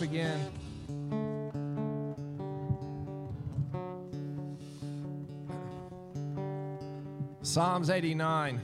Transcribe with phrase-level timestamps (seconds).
[0.00, 0.52] Good morning.
[7.42, 8.60] Psalms 89.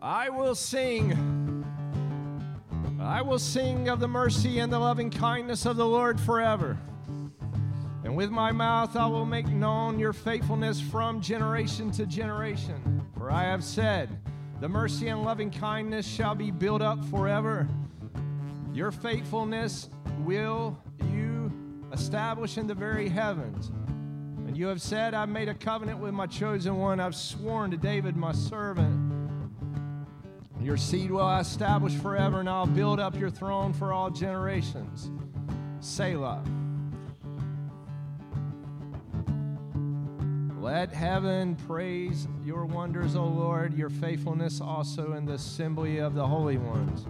[0.00, 1.64] I will sing.
[3.00, 6.76] I will sing of the mercy and the loving kindness of the Lord forever.
[8.04, 13.02] And with my mouth I will make known your faithfulness from generation to generation.
[13.16, 14.10] For I have said,
[14.60, 17.66] The mercy and loving kindness shall be built up forever.
[18.74, 20.76] Your faithfulness will
[21.12, 21.52] you
[21.92, 23.70] establish in the very heavens.
[24.48, 26.98] And you have said, I've made a covenant with my chosen one.
[26.98, 29.00] I've sworn to David, my servant.
[30.60, 35.08] Your seed will I establish forever, and I'll build up your throne for all generations.
[35.78, 36.42] Selah.
[40.58, 46.26] Let heaven praise your wonders, O Lord, your faithfulness also in the assembly of the
[46.26, 47.06] holy ones.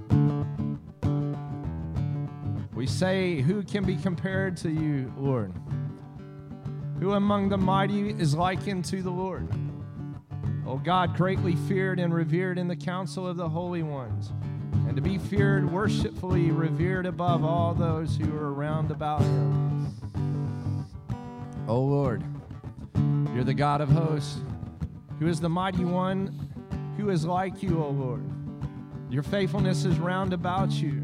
[2.74, 5.52] We say, Who can be compared to you, Lord?
[6.98, 9.48] Who among the mighty is likened to the Lord?
[10.66, 14.32] O God, greatly feared and revered in the council of the holy ones,
[14.88, 19.94] and to be feared worshipfully, revered above all those who are round about him.
[21.68, 22.24] O Lord,
[23.34, 24.40] you're the God of hosts,
[25.18, 26.50] who is the mighty one,
[26.96, 28.24] who is like you, O Lord.
[29.10, 31.03] Your faithfulness is round about you.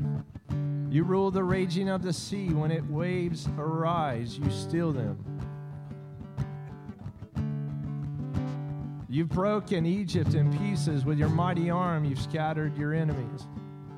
[0.91, 2.49] You rule the raging of the sea.
[2.49, 5.17] When it waves arise, you still them.
[9.09, 12.05] You've broken Egypt in pieces with your mighty arm.
[12.05, 13.47] You've scattered your enemies.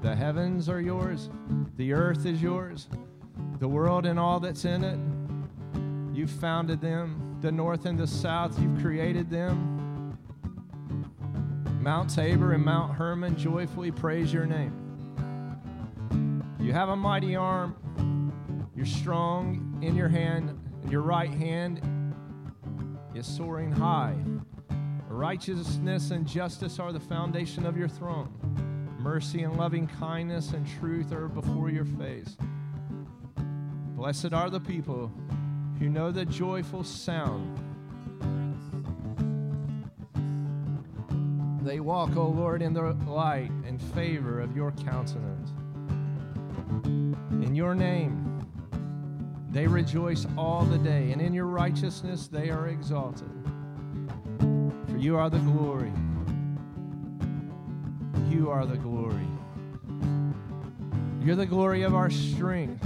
[0.03, 1.30] The heavens are yours,
[1.76, 2.88] the earth is yours,
[3.60, 4.98] the world and all that's in it.
[6.12, 10.19] You've founded them, the north and the south, you've created them.
[11.80, 14.81] Mount Tabor and Mount Hermon joyfully praise your name.
[16.72, 21.83] You have a mighty arm, you're strong in your hand, and your right hand
[23.15, 24.16] is soaring high.
[25.06, 28.33] Righteousness and justice are the foundation of your throne.
[28.99, 32.38] Mercy and loving kindness and truth are before your face.
[33.94, 35.12] Blessed are the people
[35.78, 37.54] who know the joyful sound.
[41.60, 45.50] They walk, O Lord, in the light and favor of your countenance.
[46.84, 48.47] In your name,
[49.50, 53.31] they rejoice all the day, and in your righteousness they are exalted.
[54.38, 55.93] For you are the glory.
[58.31, 59.27] You are the glory.
[61.21, 62.83] You're the glory of our strength.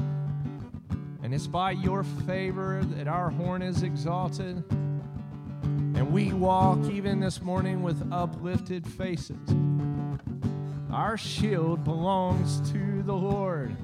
[1.23, 4.65] And it's by your favor that our horn is exalted.
[4.73, 9.49] And we walk even this morning with uplifted faces.
[10.97, 13.77] Our shield belongs to the Lord.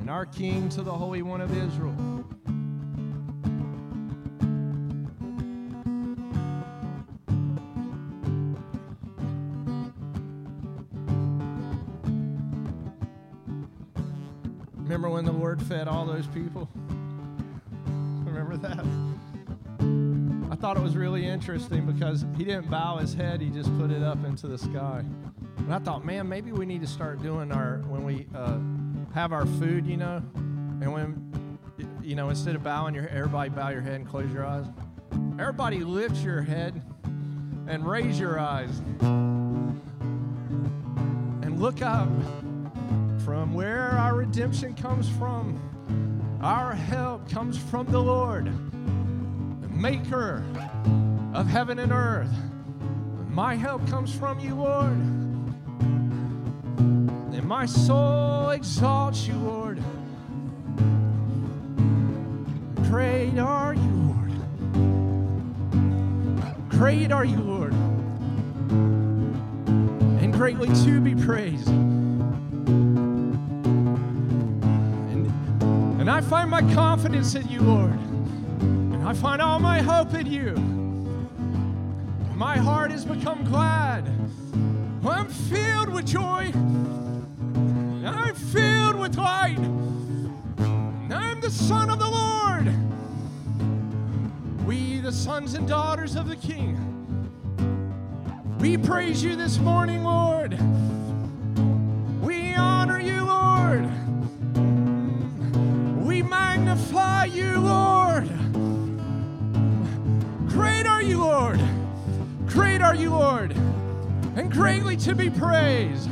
[0.00, 1.94] And our King to the Holy One of Israel.
[14.78, 16.70] Remember when the Lord fed all those people?
[18.24, 18.86] Remember that?
[20.56, 23.90] I thought it was really interesting because he didn't bow his head, he just put
[23.90, 25.04] it up into the sky.
[25.58, 28.56] And I thought, man, maybe we need to start doing our, when we uh,
[29.12, 30.22] have our food, you know,
[30.80, 31.58] and when,
[32.00, 34.64] you know, instead of bowing your everybody bow your head and close your eyes.
[35.38, 36.82] Everybody lift your head
[37.68, 39.78] and raise your eyes and
[41.60, 42.08] look up
[43.26, 45.60] from where our redemption comes from.
[46.42, 48.50] Our help comes from the Lord,
[49.76, 50.42] maker
[51.34, 52.32] of heaven and earth.
[53.28, 54.96] My help comes from you, Lord.
[57.34, 59.82] And my soul exalts you, Lord.
[62.88, 64.32] Great are you, Lord.
[66.70, 67.74] Great are you, Lord.
[70.22, 71.68] And greatly to be praised.
[75.98, 77.98] And I find my confidence in you, Lord.
[79.06, 80.56] I find all my hope in you.
[82.34, 84.04] My heart has become glad.
[85.06, 86.50] I'm filled with joy.
[88.04, 89.60] I'm filled with light.
[90.58, 92.74] I'm the Son of the Lord.
[94.66, 96.76] We, the sons and daughters of the King,
[98.58, 100.58] we praise you this morning, Lord.
[102.22, 103.88] We honor you, Lord.
[106.04, 108.45] We magnify you, Lord.
[110.56, 111.60] Great are you, Lord.
[112.46, 113.52] Great are you, Lord,
[114.36, 116.08] and greatly to be praised.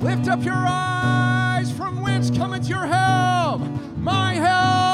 [0.00, 3.62] Lift up your eyes from whence cometh your help,
[3.96, 4.87] my help.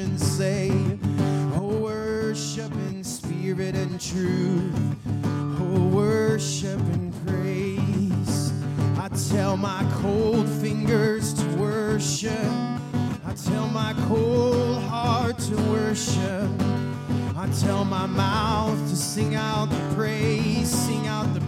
[0.00, 0.70] and say,
[1.54, 4.74] Oh, worship in spirit and truth.
[5.60, 8.52] Oh, worship and praise.
[8.98, 12.32] I tell my cold fingers to worship.
[13.26, 16.50] I tell my cold heart to worship.
[17.36, 21.39] I tell my mouth to sing out the praise, sing out the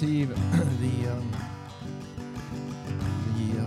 [0.00, 0.28] receive
[0.80, 1.30] the um,
[3.36, 3.66] the uh,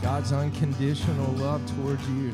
[0.00, 2.32] God's unconditional love towards you.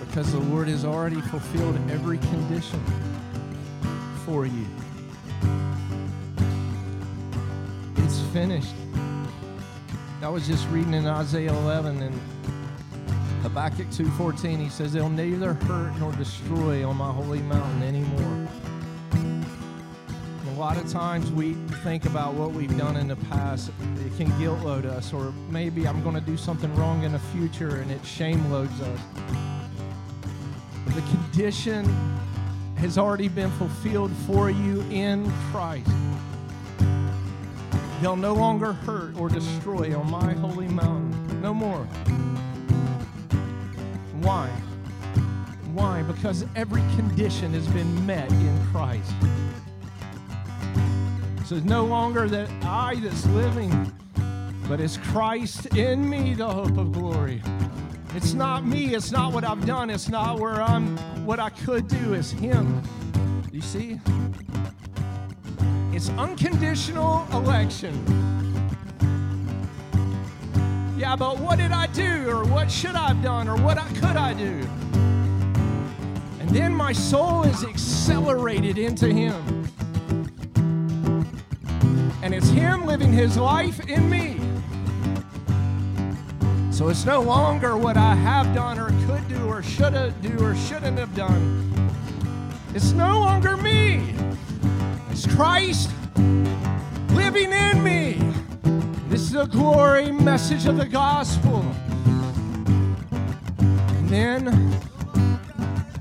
[0.00, 2.82] Because the Lord has already fulfilled every condition
[4.26, 4.66] for you.
[7.98, 8.74] It's finished.
[10.20, 12.20] I was just reading in Isaiah 11 and
[13.62, 18.48] Habakkuk 2:14 he says they'll neither hurt nor destroy on my holy mountain anymore.
[19.12, 19.46] And
[20.48, 23.70] a lot of times we think about what we've done in the past.
[24.04, 27.20] It can guilt load us or maybe I'm going to do something wrong in the
[27.20, 29.00] future and it shame loads us.
[30.84, 31.84] But the condition
[32.78, 35.88] has already been fulfilled for you in Christ.
[38.00, 41.40] They'll no longer hurt or destroy on my holy mountain.
[41.40, 41.86] No more.
[44.22, 44.48] Why?
[45.74, 46.02] Why?
[46.02, 49.12] Because every condition has been met in Christ.
[51.44, 53.92] So it's no longer that I that's living,
[54.68, 57.42] but it's Christ in me, the hope of glory.
[58.14, 61.88] It's not me, it's not what I've done, it's not where I'm what I could
[61.88, 62.80] do, it's Him.
[63.50, 63.98] You see?
[65.92, 68.41] It's unconditional election.
[71.02, 72.30] Yeah, but what did I do?
[72.30, 73.48] Or what should I have done?
[73.48, 74.64] Or what I, could I do?
[76.38, 79.68] And then my soul is accelerated into Him.
[82.22, 84.38] And it's Him living His life in me.
[86.70, 90.38] So it's no longer what I have done or could do or should have do
[90.38, 91.90] or shouldn't have done.
[92.76, 94.14] It's no longer me.
[95.10, 95.90] It's Christ
[97.10, 98.31] living in me.
[99.12, 101.62] This is the glory message of the gospel.
[103.58, 104.46] And then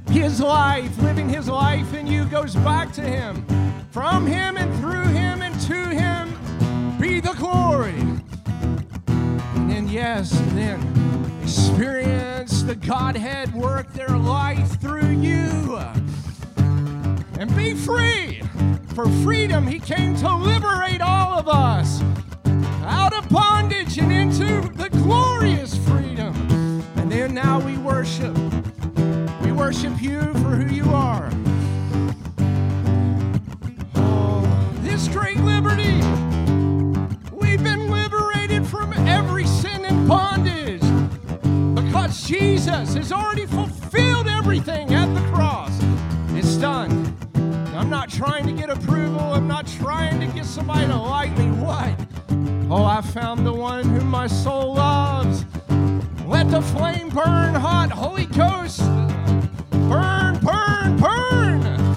[0.08, 3.45] his life, living his life in you, goes back to him.
[3.91, 8.00] From him and through him and to him be the glory.
[9.08, 15.78] And then, yes, and then experience the Godhead work their life through you.
[17.38, 18.41] And be free.
[18.95, 22.02] For freedom, he came to liberate all of us
[22.84, 26.34] out of bondage and into the glorious freedom.
[26.96, 28.36] And then now we worship.
[29.41, 31.32] We worship you for who you are.
[33.96, 35.96] Oh, this great liberty.
[37.32, 40.82] We've been liberated from every sin and bondage
[41.76, 45.72] because Jesus has already fulfilled everything at the cross.
[46.30, 47.17] It's done.
[47.76, 49.20] I'm not trying to get approval.
[49.20, 51.48] I'm not trying to get somebody to like me.
[51.52, 51.96] What?
[52.69, 55.45] Oh, I found the one whom my soul loves.
[56.25, 58.80] Let the flame burn hot, Holy Ghost.
[59.89, 61.95] Burn, burn, burn.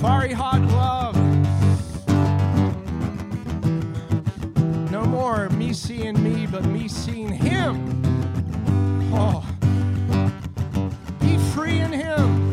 [0.00, 1.16] Fiery hot love.
[4.92, 8.02] No more me seeing me, but me seeing him.
[9.12, 9.44] Oh,
[11.20, 12.45] be free in him.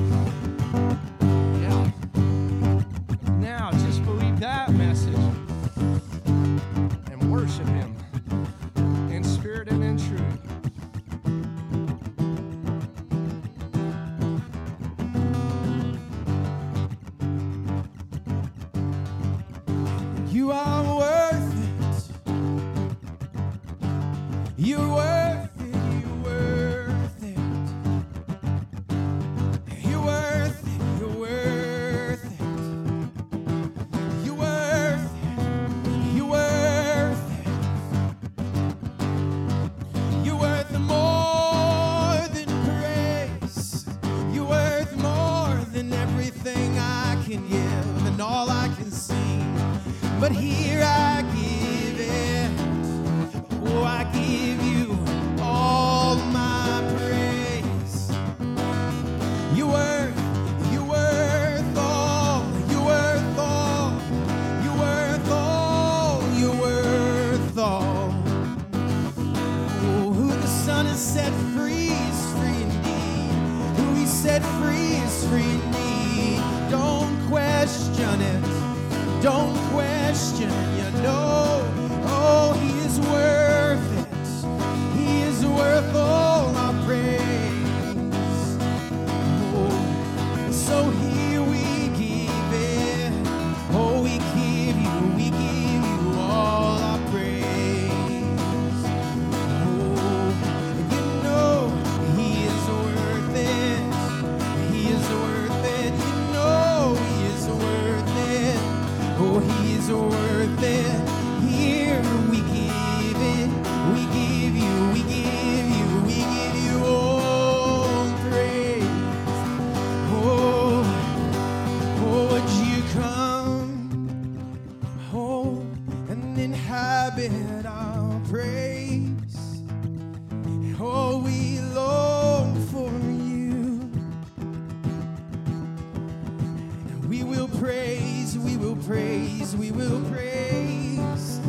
[137.63, 141.39] praise, we will praise, we will praise.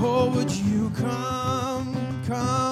[0.00, 2.67] Oh, would you come, come.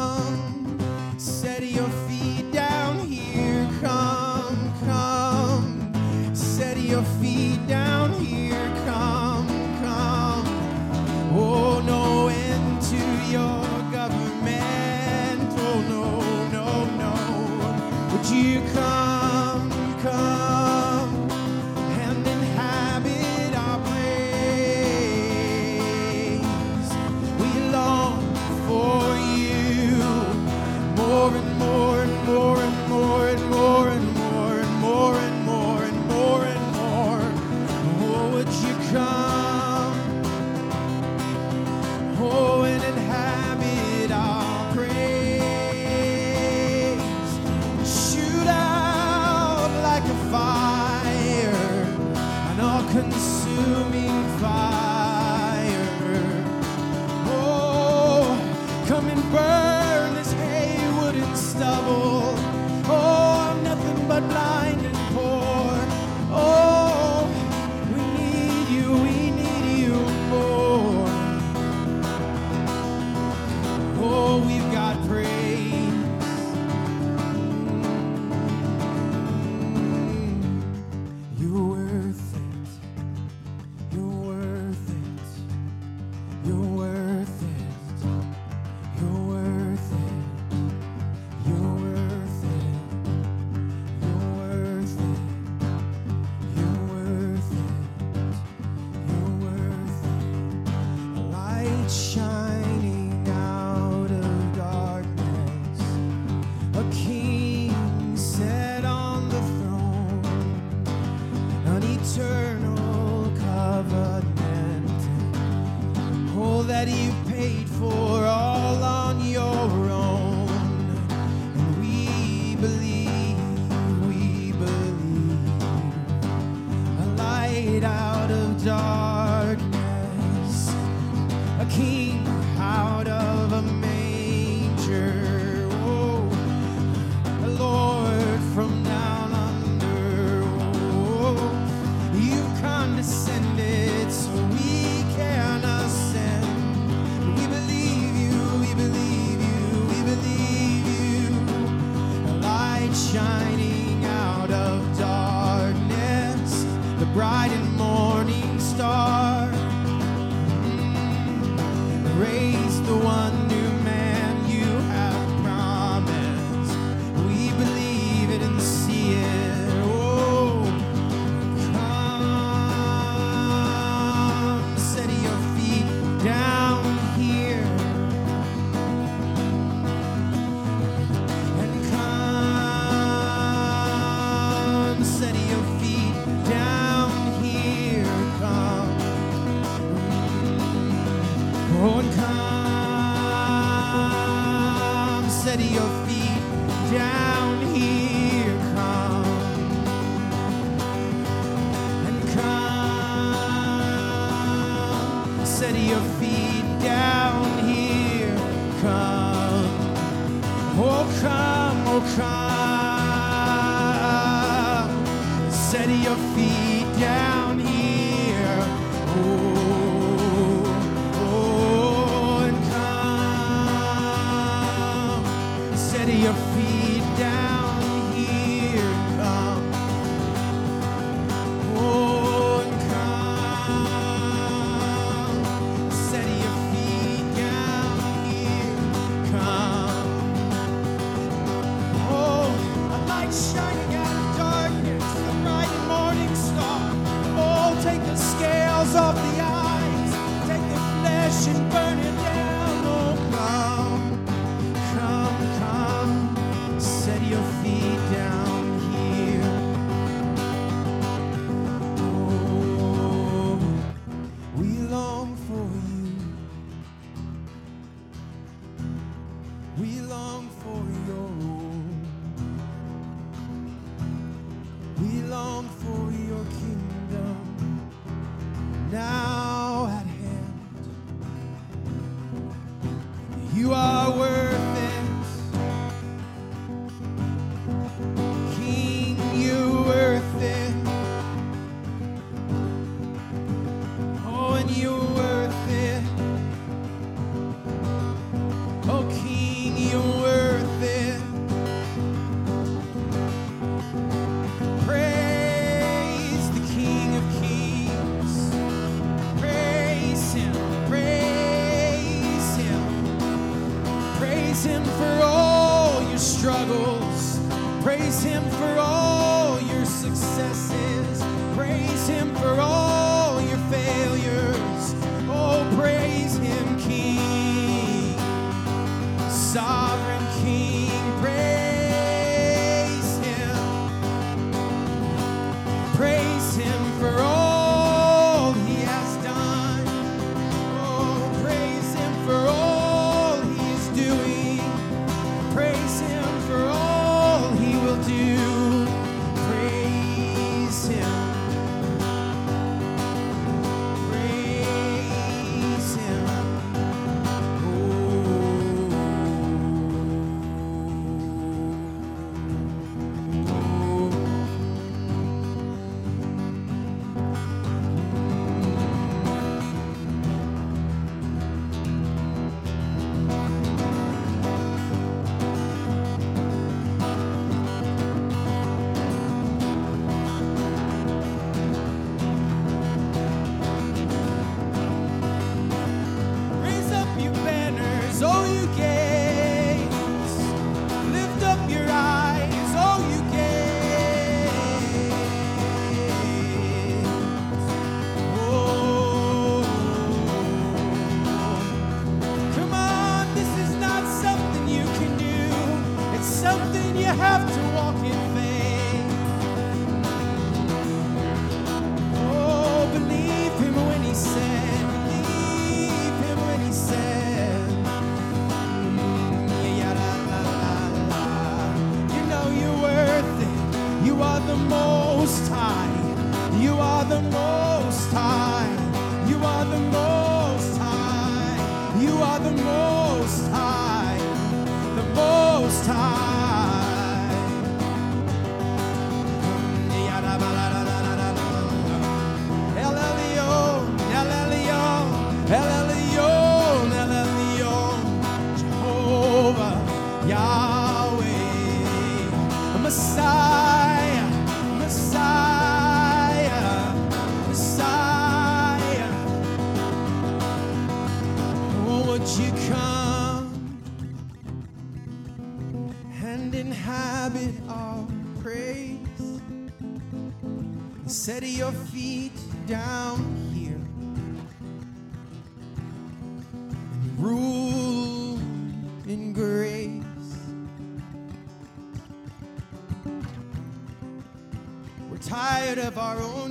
[485.96, 486.45] Of our own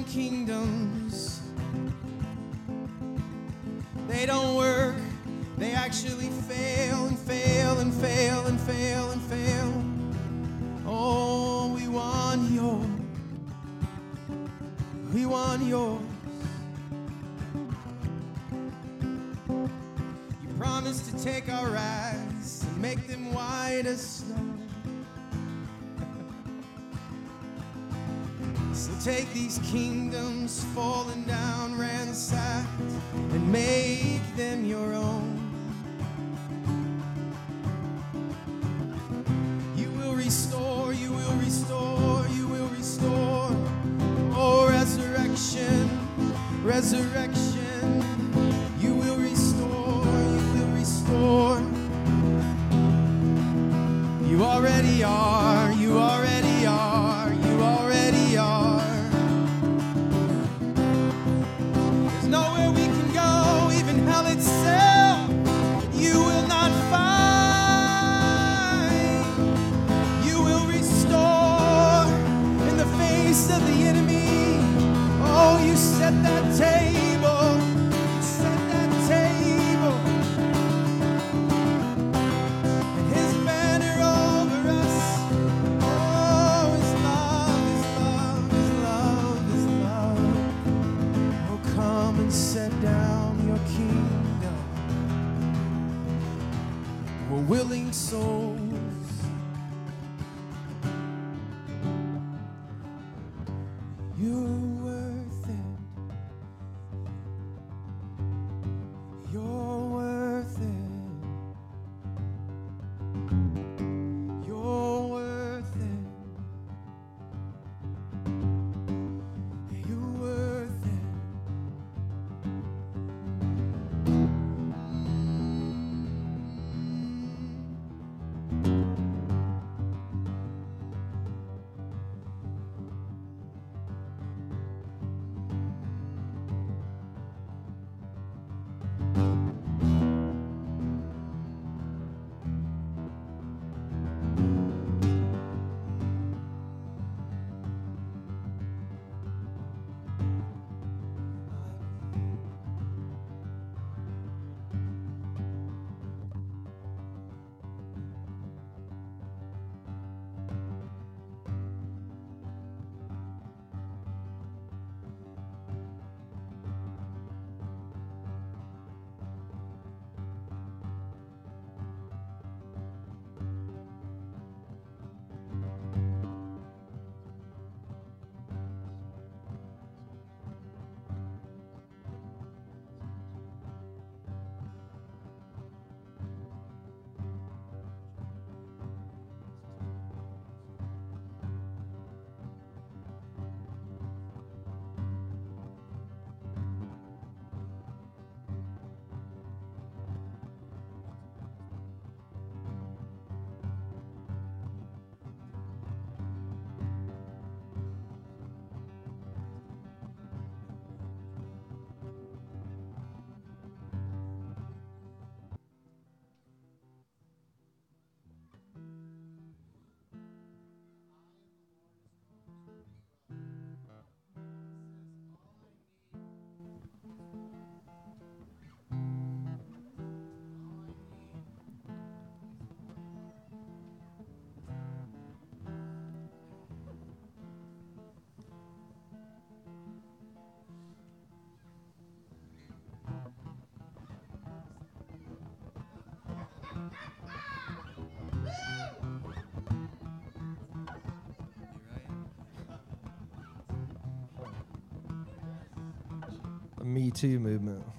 [256.96, 257.84] Me Too movement.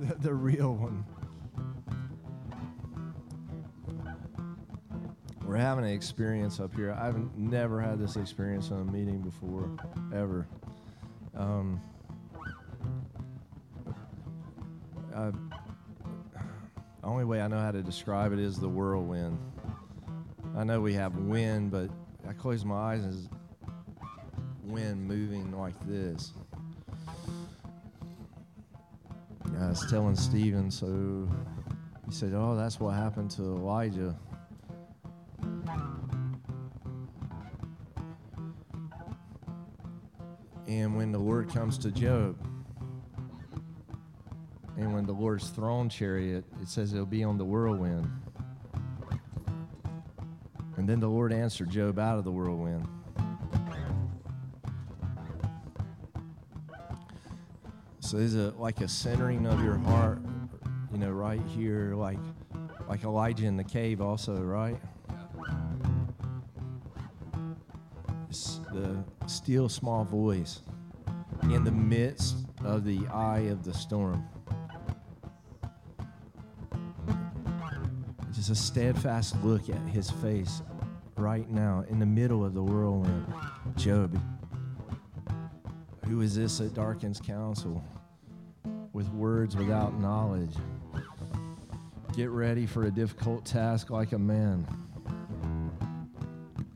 [0.00, 1.04] The, the real one.
[5.46, 6.92] We're having an experience up here.
[6.92, 9.70] I've never had this experience in a meeting before,
[10.12, 10.46] ever.
[11.34, 11.80] Um,
[15.14, 19.38] uh, the only way I know how to describe it is the whirlwind.
[20.54, 21.88] I know we have wind, but
[22.28, 23.28] I close my eyes and
[24.72, 26.32] wind moving like this.
[29.60, 31.28] I was telling Stephen, so
[32.06, 34.16] he said, Oh, that's what happened to Elijah.
[40.66, 42.38] And when the Lord comes to Job,
[44.78, 48.10] and when the Lord's throne chariot, it says it'll be on the whirlwind.
[50.78, 52.88] And then the Lord answered Job out of the whirlwind.
[58.12, 60.20] So is it like a centering of your heart,
[60.92, 62.18] you know, right here, like
[62.86, 64.78] like Elijah in the cave also, right?
[68.28, 70.60] It's the still small voice
[71.44, 74.28] in the midst of the eye of the storm.
[78.34, 80.60] Just a steadfast look at his face
[81.16, 83.24] right now in the middle of the whirlwind.
[83.74, 84.20] Job,
[86.04, 87.82] who is this that darkens counsel
[89.02, 90.54] with words without knowledge?
[92.14, 94.64] Get ready for a difficult task like a man.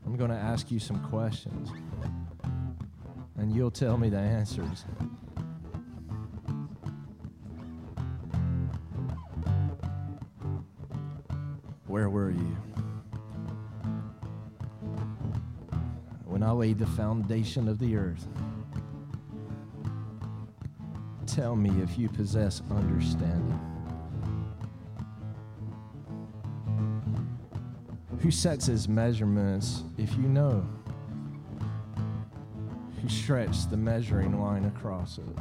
[0.05, 1.69] I'm going to ask you some questions,
[3.37, 4.83] and you'll tell me the answers.
[11.85, 12.57] Where were you?
[16.25, 18.27] When I laid the foundation of the earth.
[21.37, 23.59] Tell me if you possess understanding.
[28.21, 30.67] Who sets his measurements if you know?
[32.99, 35.37] Who stretched the measuring line across it?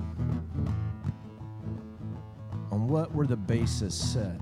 [2.70, 4.38] On what were the bases set?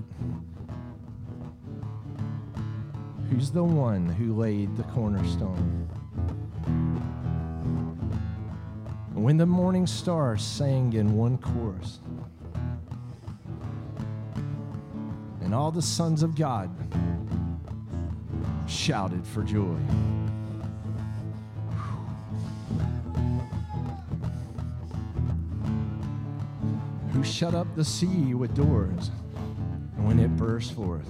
[3.29, 5.87] Who's the one who laid the cornerstone?
[9.25, 11.97] When the morning stars sang in one chorus,
[15.41, 16.69] and all the sons of God
[18.67, 19.77] shouted for joy.
[27.11, 29.09] Who shut up the sea with doors
[29.95, 31.09] when it burst forth,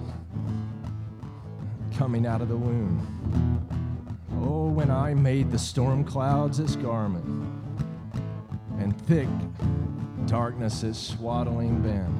[1.97, 3.68] coming out of the womb?
[4.41, 7.64] Oh, when I made the storm clouds its garment
[9.08, 12.14] and thick darkness its swaddling band.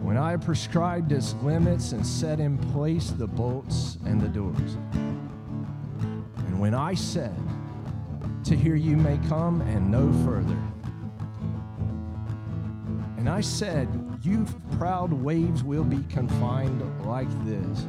[0.00, 4.76] When I prescribed its limits and set in place the bolts and the doors.
[4.92, 7.36] And when I said,
[8.44, 10.58] To here you may come and no further.
[13.16, 13.88] And I said,
[14.22, 14.46] You
[14.78, 17.86] proud waves will be confined like this.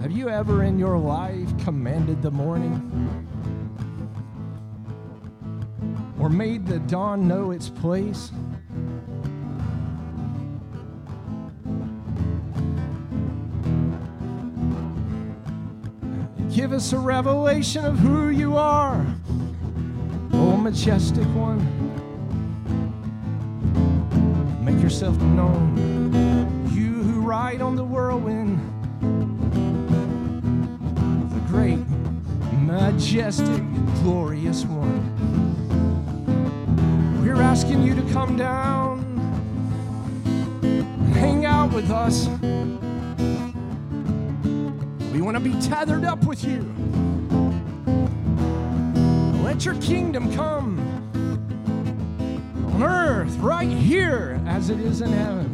[0.00, 3.27] Have you ever in your life commanded the morning?
[6.28, 8.32] Or made the dawn know its place?
[16.54, 19.06] Give us a revelation of who you are,
[20.34, 21.64] oh majestic one.
[24.62, 28.58] Make yourself known, you who ride on the whirlwind,
[31.32, 31.80] the great,
[32.66, 33.62] majestic,
[34.02, 35.17] glorious one.
[37.28, 39.00] We're asking you to come down
[40.62, 42.26] and hang out with us.
[45.12, 46.62] We want to be tethered up with you.
[49.44, 50.80] Let your kingdom come
[52.72, 55.47] on earth right here as it is in heaven.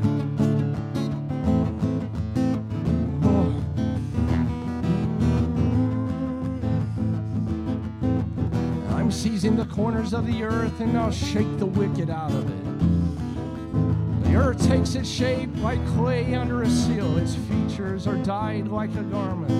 [10.05, 14.24] Corners of the earth and I'll shake the wicked out of it.
[14.24, 17.16] The earth takes its shape like clay under a seal.
[17.16, 19.50] Its features are dyed like a garment.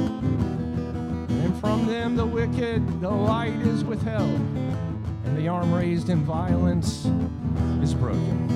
[1.31, 4.39] And from them the wicked, the light is withheld.
[5.25, 7.07] And the arm raised in violence
[7.83, 8.51] is broken.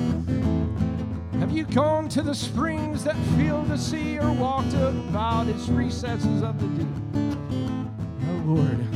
[1.41, 6.43] Have you gone to the springs that fill the sea or walked about its recesses
[6.43, 7.15] of the deep?
[7.15, 8.93] No, Lord.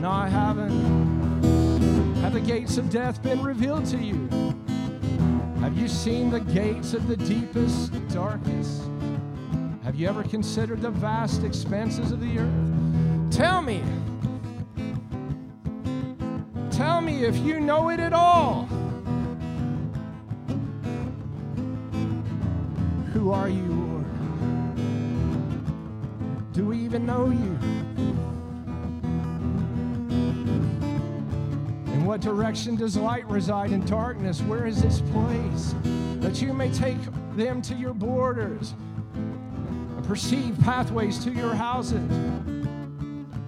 [0.00, 0.97] No, I haven't.
[2.28, 4.28] Have the gates of death been revealed to you?
[5.60, 8.86] Have you seen the gates of the deepest darkness?
[9.82, 13.30] Have you ever considered the vast expanses of the earth?
[13.30, 13.82] Tell me.
[16.70, 18.64] Tell me if you know it at all.
[23.14, 24.04] Who are you, Lord?
[26.52, 27.77] Do we even know you?
[32.08, 34.40] What direction does light reside in darkness?
[34.40, 35.74] Where is this place?
[36.20, 36.96] That you may take
[37.36, 38.72] them to your borders
[39.12, 42.10] and perceive pathways to your houses.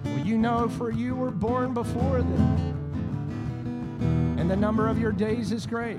[0.03, 2.77] Well, you know, for you were born before them,
[4.37, 5.97] and the number of your days is great.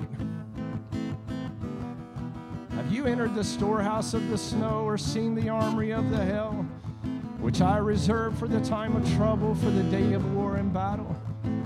[2.77, 6.65] Have you entered the storehouse of the snow or seen the armory of the hell,
[7.41, 11.17] which I reserve for the time of trouble, for the day of war and battle?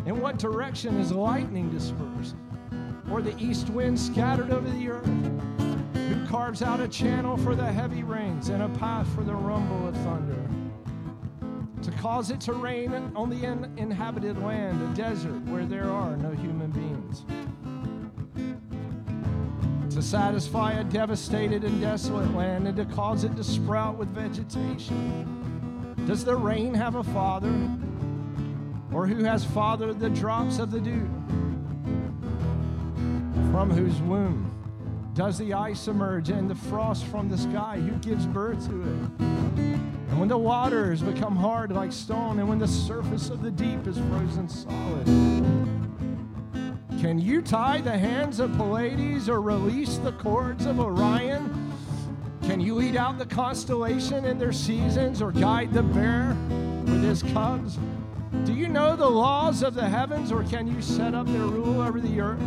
[0.07, 2.37] In what direction is lightning dispersed,
[3.11, 5.05] or the east wind scattered over the earth?
[5.95, 9.89] Who carves out a channel for the heavy rains and a path for the rumble
[9.89, 10.49] of thunder?
[11.83, 16.31] To cause it to rain on the uninhabited land, a desert where there are no
[16.31, 17.25] human beings.
[19.93, 25.95] To satisfy a devastated and desolate land and to cause it to sprout with vegetation.
[26.07, 27.53] Does the rain have a father?
[28.97, 31.07] Or who has fathered the drops of the dew?
[33.53, 34.51] From whose womb
[35.13, 37.77] does the ice emerge and the frost from the sky?
[37.77, 39.21] Who gives birth to it?
[39.21, 43.87] And when the waters become hard like stone, and when the surface of the deep
[43.87, 45.05] is frozen solid,
[46.99, 51.71] can you tie the hands of Pleiades or release the cords of Orion?
[52.45, 56.35] Can you eat out the constellation in their seasons or guide the bear
[56.87, 57.79] with his cubs?
[58.45, 61.81] Do you know the laws of the heavens or can you set up their rule
[61.81, 62.39] over the earth?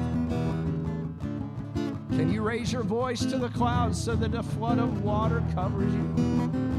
[2.12, 5.94] Can you raise your voice to the clouds so that a flood of water covers
[5.94, 6.70] you?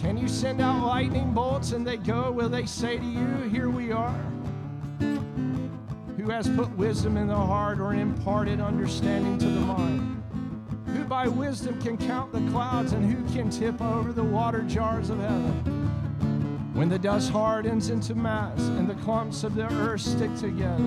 [0.00, 2.32] Can you send out lightning bolts and they go?
[2.32, 4.18] Will they say to you, Here we are?
[4.98, 10.22] Who has put wisdom in the heart or imparted understanding to the mind?
[10.86, 15.10] Who by wisdom can count the clouds and who can tip over the water jars
[15.10, 15.89] of heaven?
[16.72, 20.84] When the dust hardens into mass and the clumps of the earth stick together.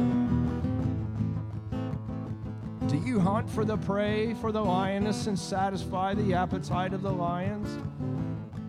[2.87, 7.11] Do you hunt for the prey, for the lioness, and satisfy the appetite of the
[7.11, 7.67] lions?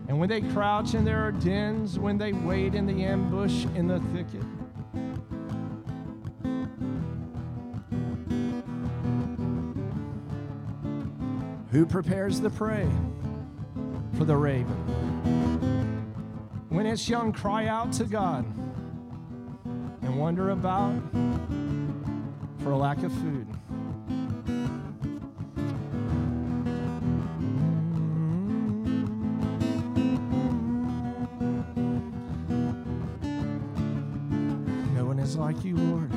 [0.07, 3.99] And when they crouch in their dens, when they wait in the ambush in the
[4.13, 4.43] thicket,
[11.71, 12.87] who prepares the prey
[14.17, 15.14] for the raven?
[16.69, 18.45] When its young cry out to God
[20.01, 20.99] and wonder about
[22.59, 23.47] for a lack of food.
[23.47, 24.95] Mm-hmm.
[34.95, 36.11] No one is like you, Lord.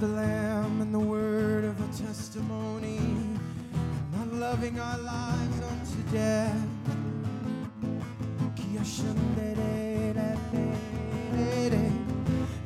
[0.00, 2.98] the Lamb and the word of the testimony,
[4.16, 6.56] not loving our lives unto death.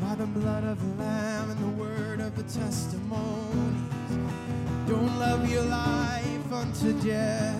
[0.00, 3.82] By the blood of the Lamb and the word of the testimony,
[4.86, 7.58] don't love your life unto death.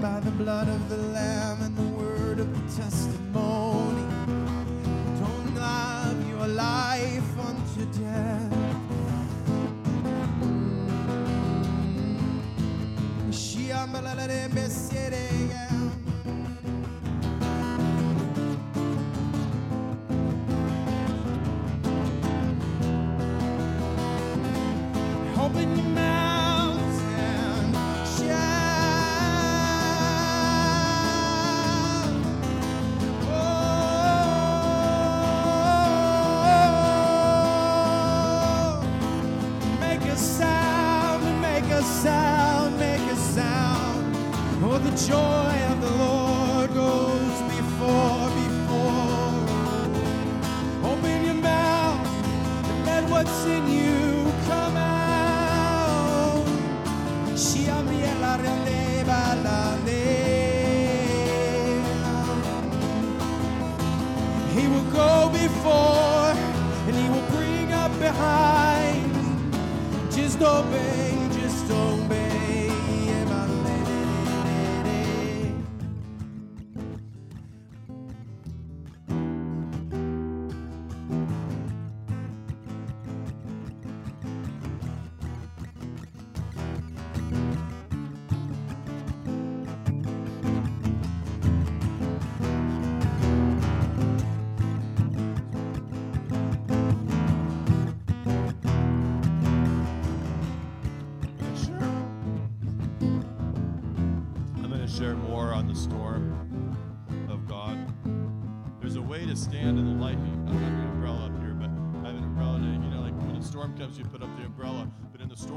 [0.00, 1.17] By the blood of the Lamb.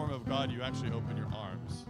[0.10, 1.86] Of God, you actually open your arms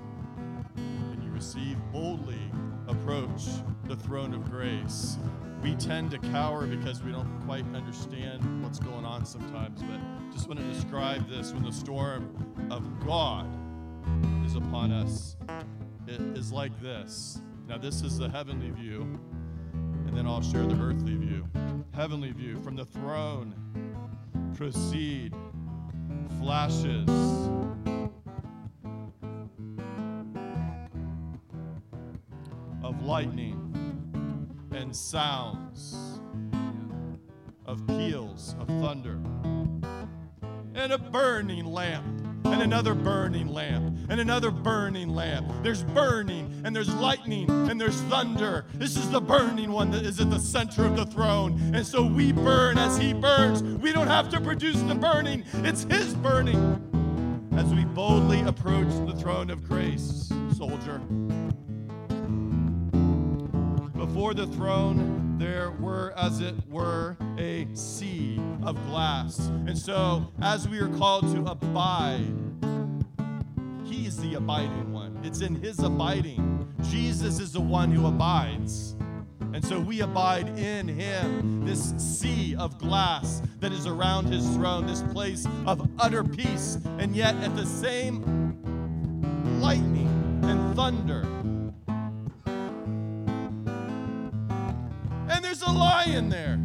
[0.75, 2.51] and you receive boldly
[2.87, 3.45] approach
[3.85, 5.17] the throne of grace.
[5.63, 9.99] We tend to cower because we don't quite understand what's going on sometimes, but
[10.31, 12.35] just want to describe this when the storm
[12.69, 13.47] of God
[14.45, 15.35] is upon us.
[16.05, 17.41] It is like this.
[17.67, 19.19] Now, this is the heavenly view,
[20.05, 21.47] and then I'll share the earthly view.
[21.95, 23.55] Heavenly view from the throne
[24.53, 25.33] proceed
[26.39, 27.09] flashes.
[32.83, 33.57] Of lightning
[34.71, 36.19] and sounds.
[37.65, 39.19] Of peals of thunder.
[40.73, 45.47] And a burning lamp and another burning lamp and another burning lamp.
[45.63, 48.65] There's burning and there's lightning and there's thunder.
[48.73, 51.59] This is the burning one that is at the center of the throne.
[51.73, 53.63] And so we burn as he burns.
[53.63, 56.87] We don't have to produce the burning, it's his burning.
[57.53, 60.99] As we boldly approach the throne of grace, soldier.
[63.93, 69.39] Before the throne, there were, as it were, a sea of glass.
[69.65, 72.31] And so, as we are called to abide,
[73.83, 75.19] He's the abiding one.
[75.23, 76.71] It's in His abiding.
[76.83, 78.95] Jesus is the one who abides.
[79.53, 84.85] And so we abide in Him, this sea of glass that is around His throne,
[84.85, 88.21] this place of utter peace, and yet at the same
[89.59, 90.07] lightning
[90.43, 91.40] and thunder
[95.81, 96.59] lion there,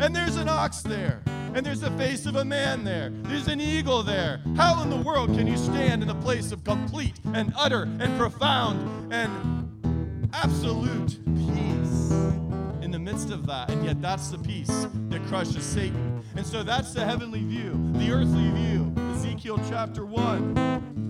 [0.00, 1.22] and there's an ox there,
[1.54, 4.40] and there's the face of a man there, there's an eagle there.
[4.56, 8.18] How in the world can you stand in the place of complete and utter and
[8.18, 12.10] profound and absolute peace
[12.82, 13.70] in the midst of that?
[13.70, 16.20] And yet, that's the peace that crushes Satan.
[16.34, 18.92] And so, that's the heavenly view, the earthly view.
[19.14, 21.07] Ezekiel chapter 1.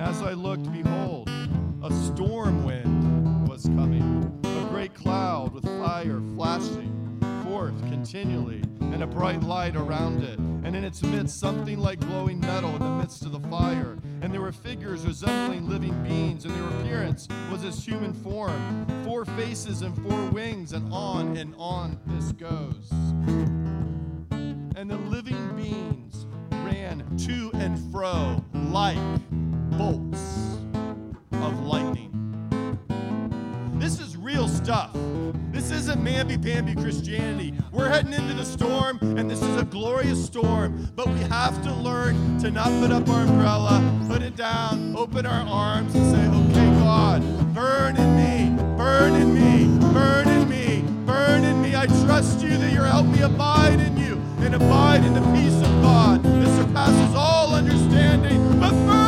[0.00, 1.28] And as I looked, behold,
[1.82, 9.06] a storm wind was coming, a great cloud with fire flashing forth continually, and a
[9.06, 10.38] bright light around it.
[10.38, 13.98] And in its midst, something like glowing metal in the midst of the fire.
[14.22, 19.26] And there were figures resembling living beings, and their appearance was as human form, four
[19.26, 22.90] faces and four wings, and on and on this goes.
[24.30, 26.24] And the living beings
[26.64, 28.96] ran to and fro like
[29.80, 30.58] bolts
[31.32, 32.12] of lightning.
[33.76, 34.90] This is real stuff.
[35.52, 37.54] This isn't mamby-pamby Christianity.
[37.72, 40.90] We're heading into the storm, and this is a glorious storm.
[40.94, 45.24] But we have to learn to not put up our umbrella, put it down, open
[45.24, 47.22] our arms, and say, okay, God,
[47.54, 49.64] burn in me, burn in me,
[49.94, 51.74] burn in me, burn in me.
[51.74, 55.56] I trust you that you're helping me abide in you and abide in the peace
[55.56, 58.60] of God that surpasses all understanding.
[58.60, 58.99] But burn,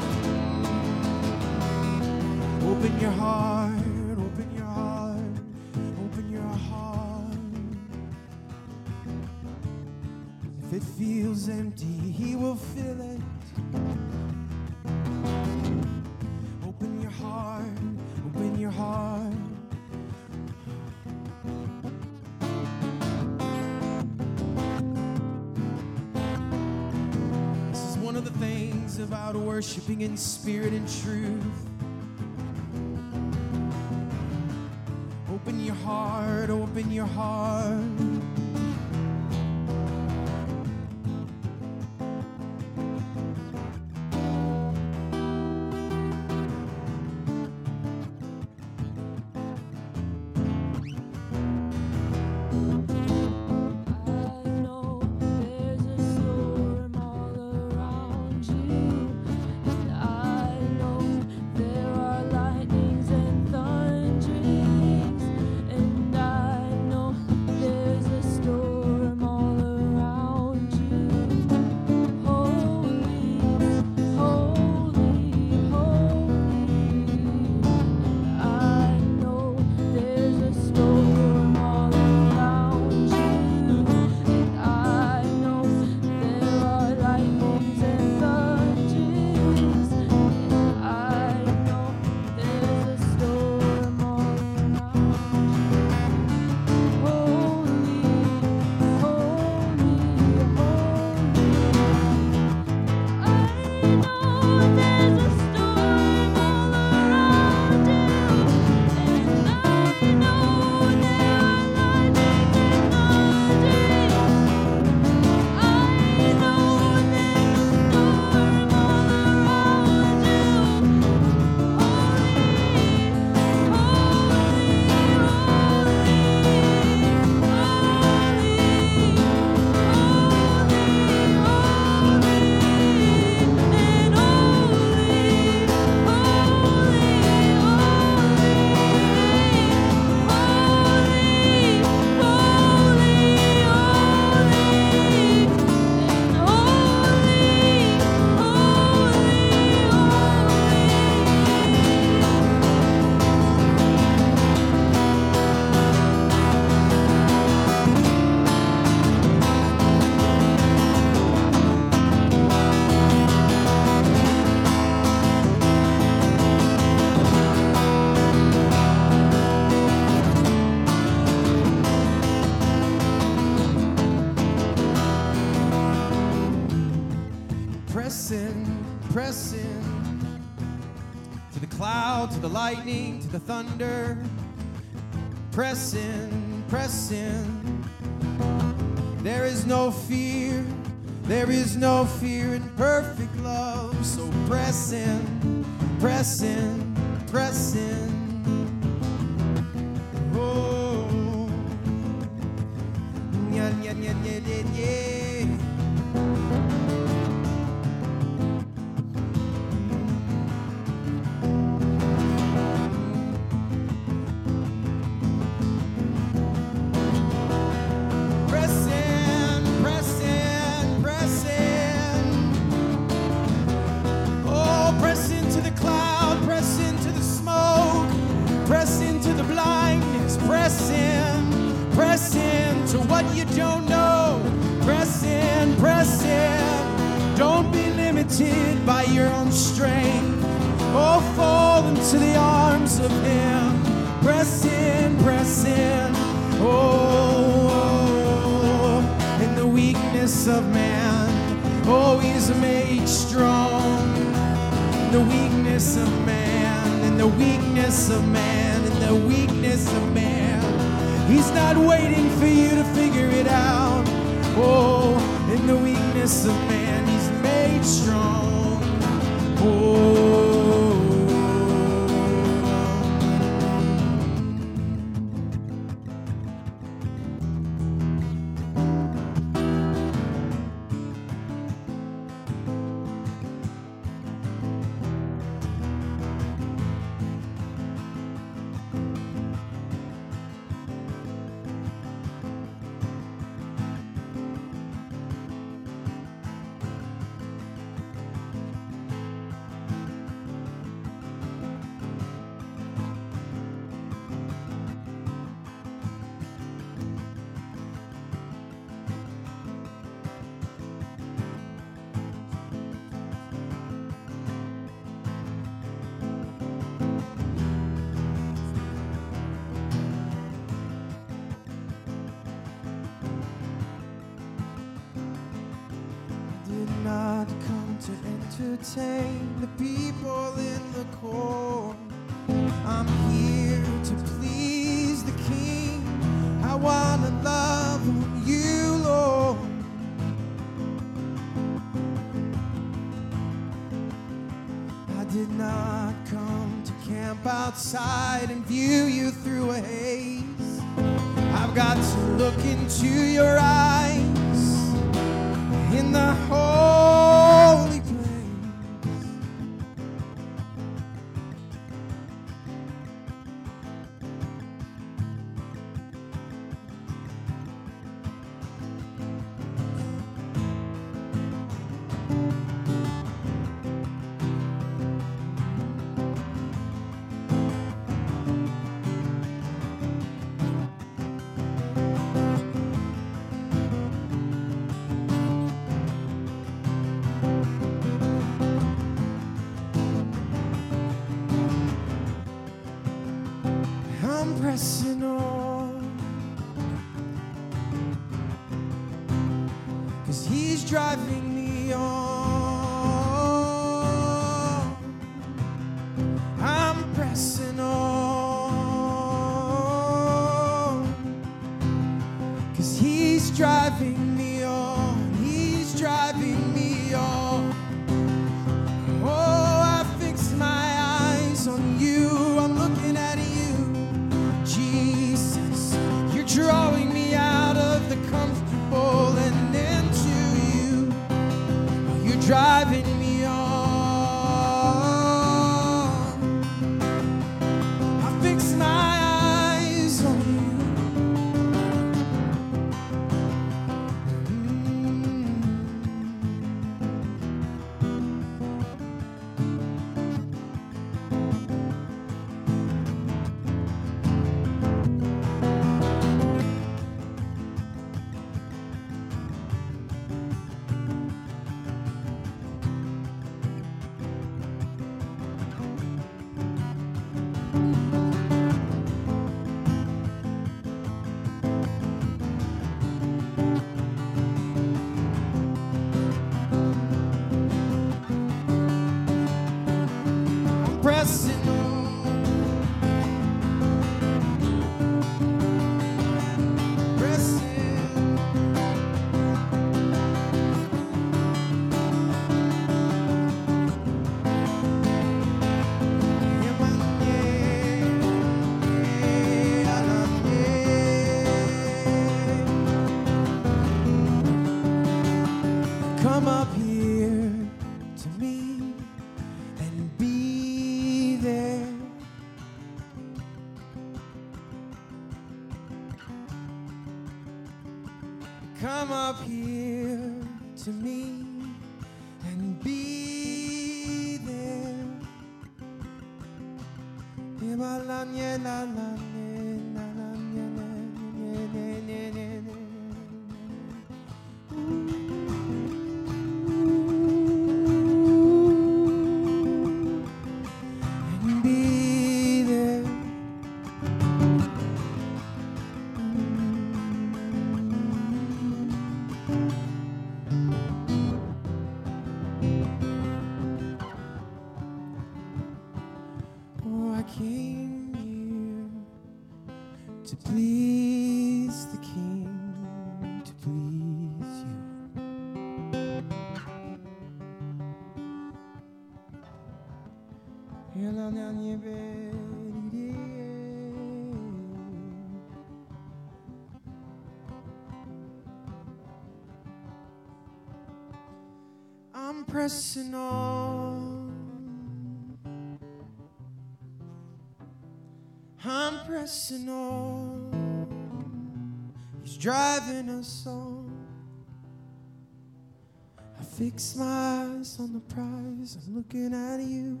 [596.56, 598.78] fix my eyes on the prize.
[598.86, 600.00] I'm looking at you.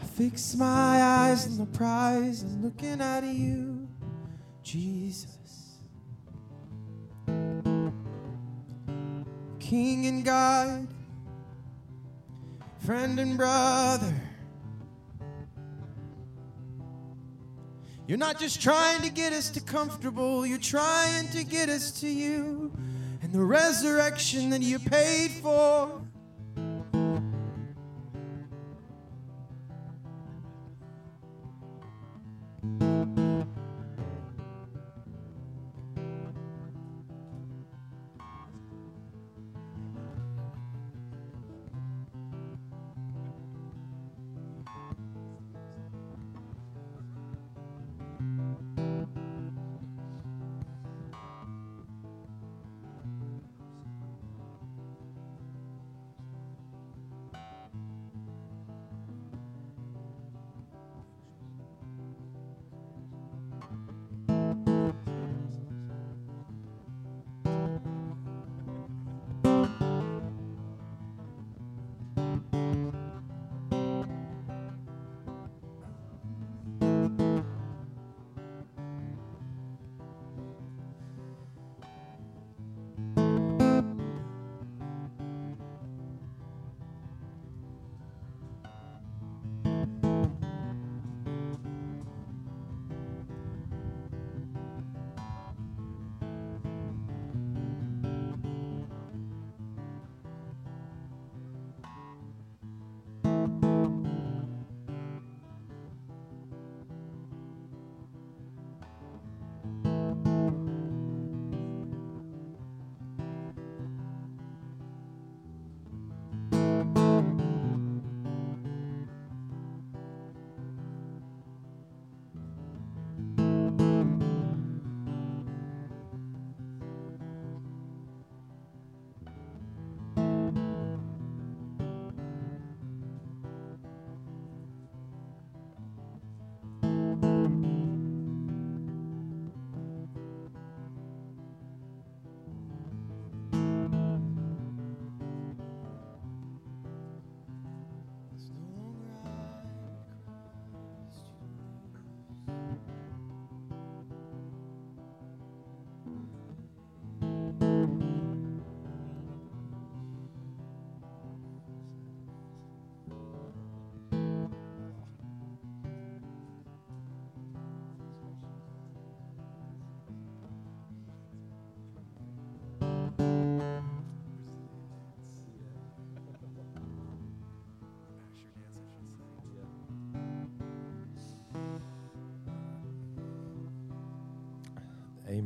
[0.00, 2.42] I fix my eyes on the prize.
[2.42, 3.88] I'm looking at you,
[4.62, 5.78] Jesus.
[9.58, 10.86] King and God,
[12.84, 14.14] friend and brother.
[18.06, 22.08] You're not just trying to get us to comfortable, you're trying to get us to
[22.08, 22.72] you
[23.22, 25.97] and the resurrection that you paid for.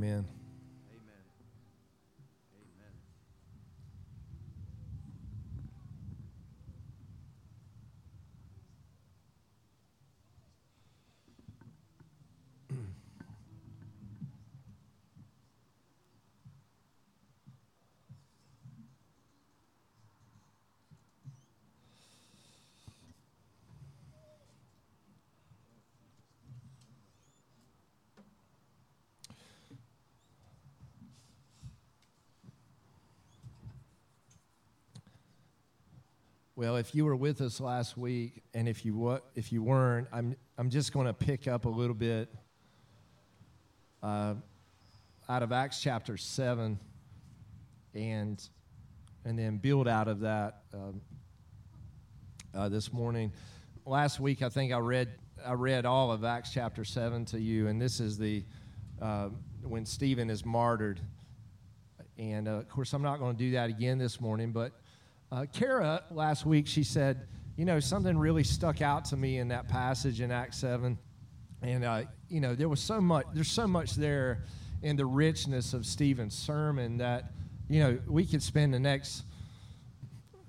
[0.03, 0.32] Amen.
[36.55, 40.37] Well, if you were with us last week, and if you if you weren't, I'm
[40.59, 42.29] I'm just going to pick up a little bit
[44.03, 44.35] uh,
[45.31, 46.79] out of Acts chapter seven,
[47.95, 48.47] and
[49.25, 51.01] and then build out of that um,
[52.55, 53.33] uh, this morning.
[53.87, 55.09] Last week, I think I read
[55.47, 58.45] I read all of Acts chapter seven to you, and this is the
[59.01, 59.31] uh,
[59.63, 61.01] when Stephen is martyred.
[62.19, 64.82] And uh, of course, I'm not going to do that again this morning, but
[65.33, 67.27] uh, Kara last week she said,
[67.57, 70.99] you know, something really stuck out to me in that passage in Acts seven,
[71.63, 73.27] and uh, you know, there was so much.
[73.35, 74.45] There's so much there
[74.83, 77.33] in the richness of Stephen's sermon that
[77.69, 79.25] you know we could spend the next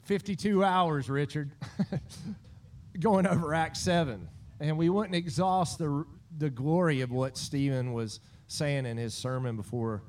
[0.04, 1.52] 52 hours, Richard,
[3.00, 4.28] going over Acts 7.
[4.60, 6.06] And we wouldn't exhaust the,
[6.38, 10.04] the glory of what Stephen was saying in his sermon before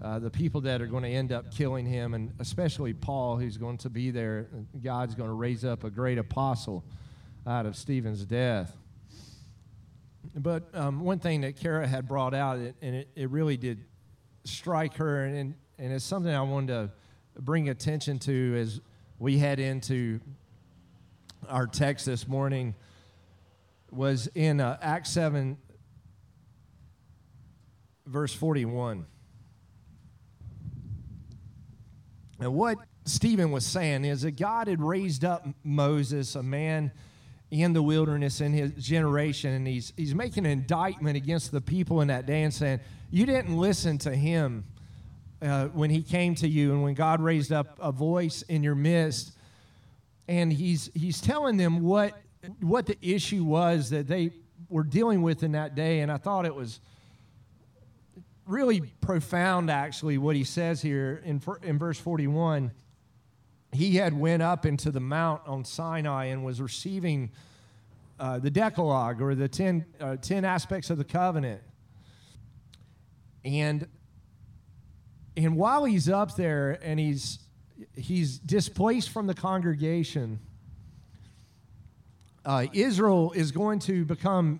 [0.00, 3.56] uh, the people that are going to end up killing him, and especially Paul, who's
[3.56, 4.46] going to be there.
[4.80, 6.84] God's going to raise up a great apostle
[7.46, 8.76] out of Stephen's death.
[10.36, 13.84] But um, one thing that Kara had brought out, and it, it really did
[14.44, 16.92] strike her, and, and it's something I wanted to
[17.40, 18.80] bring attention to as
[19.18, 20.20] we head into
[21.48, 22.76] our text this morning,
[23.90, 25.56] was in uh, Acts 7,
[28.06, 29.06] verse 41.
[32.40, 36.92] And what Stephen was saying is that God had raised up Moses, a man
[37.50, 42.00] in the wilderness in his generation, and he's, he's making an indictment against the people
[42.00, 44.64] in that day and saying, You didn't listen to him
[45.40, 48.74] uh, when he came to you and when God raised up a voice in your
[48.74, 49.32] midst.
[50.28, 52.20] And he's, he's telling them what,
[52.60, 54.32] what the issue was that they
[54.68, 56.00] were dealing with in that day.
[56.00, 56.80] And I thought it was
[58.48, 62.72] really profound, actually, what he says here in, in verse 41.
[63.72, 67.30] He had went up into the mount on Sinai and was receiving
[68.18, 71.62] uh, the Decalogue or the 10, uh, 10 aspects of the covenant.
[73.44, 73.86] And
[75.36, 77.38] and while he's up there and he's
[77.94, 80.40] he's displaced from the congregation,
[82.44, 84.58] uh, Israel is going to become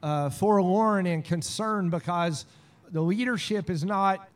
[0.00, 2.44] uh, forlorn and concerned because
[2.90, 4.28] the leadership is not.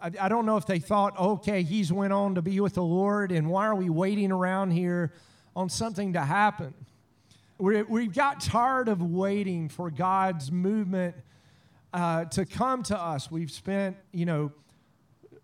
[0.00, 2.82] I, I don't know if they thought, okay, he's went on to be with the
[2.82, 5.12] Lord, and why are we waiting around here
[5.54, 6.74] on something to happen?
[7.58, 11.14] we we've got tired of waiting for God's movement
[11.92, 13.30] uh, to come to us.
[13.30, 14.52] We've spent, you know,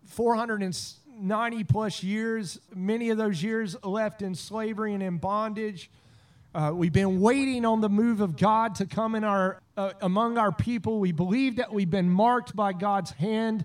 [0.04, 5.90] 490 plus years, many of those years left in slavery and in bondage.
[6.54, 10.36] Uh, we've been waiting on the move of God to come in our uh, among
[10.36, 11.00] our people.
[11.00, 13.64] We believe that we've been marked by God's hand,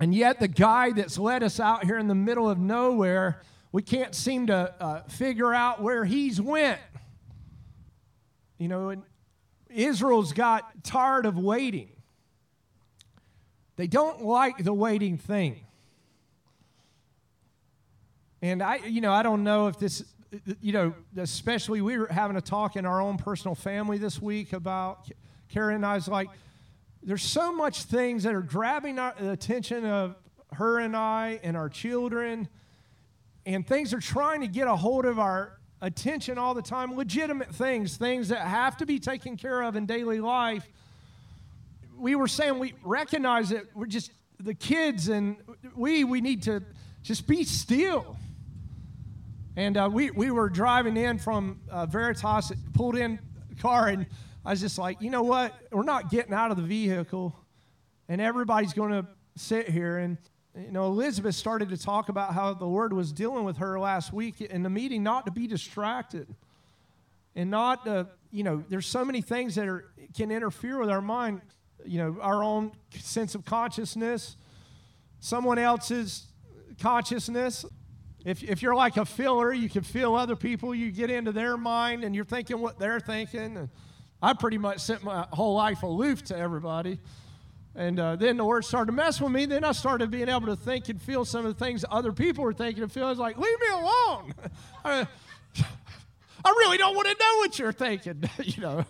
[0.00, 3.82] and yet the guy that's led us out here in the middle of nowhere, we
[3.82, 6.80] can't seem to uh, figure out where he's went.
[8.58, 9.02] You know,
[9.68, 11.90] Israel's got tired of waiting.
[13.76, 15.60] They don't like the waiting thing.
[18.42, 20.02] And I, you know, I don't know if this,
[20.60, 24.52] you know, especially we were having a talk in our own personal family this week
[24.52, 25.10] about
[25.48, 26.28] Karen and I was like,
[27.02, 30.16] there's so much things that are grabbing our, the attention of
[30.52, 32.48] her and I and our children,
[33.46, 36.94] and things are trying to get a hold of our attention all the time.
[36.94, 40.68] Legitimate things, things that have to be taken care of in daily life.
[41.96, 45.36] We were saying we recognize that we're just the kids, and
[45.74, 46.62] we we need to
[47.02, 48.16] just be still.
[49.60, 53.18] And uh, we, we were driving in from uh, Veritas, pulled in
[53.60, 54.06] car, and
[54.42, 55.54] I was just like, you know what?
[55.70, 57.36] We're not getting out of the vehicle,
[58.08, 59.06] and everybody's going to
[59.36, 59.98] sit here.
[59.98, 60.16] And,
[60.56, 64.14] you know, Elizabeth started to talk about how the Lord was dealing with her last
[64.14, 66.34] week in the meeting, not to be distracted.
[67.36, 71.02] And not, uh, you know, there's so many things that are, can interfere with our
[71.02, 71.42] mind,
[71.84, 74.36] you know, our own sense of consciousness,
[75.18, 76.28] someone else's
[76.80, 77.66] consciousness.
[78.24, 80.74] If, if you're like a filler, you can feel other people.
[80.74, 83.70] You get into their mind and you're thinking what they're thinking.
[84.22, 87.00] I pretty much sent my whole life aloof to everybody.
[87.74, 89.46] And uh, then the word started to mess with me.
[89.46, 92.44] Then I started being able to think and feel some of the things other people
[92.44, 93.06] were thinking and feel.
[93.06, 94.34] I was like, leave me alone.
[94.84, 95.06] I,
[96.44, 98.84] I really don't want to know what you're thinking, you know.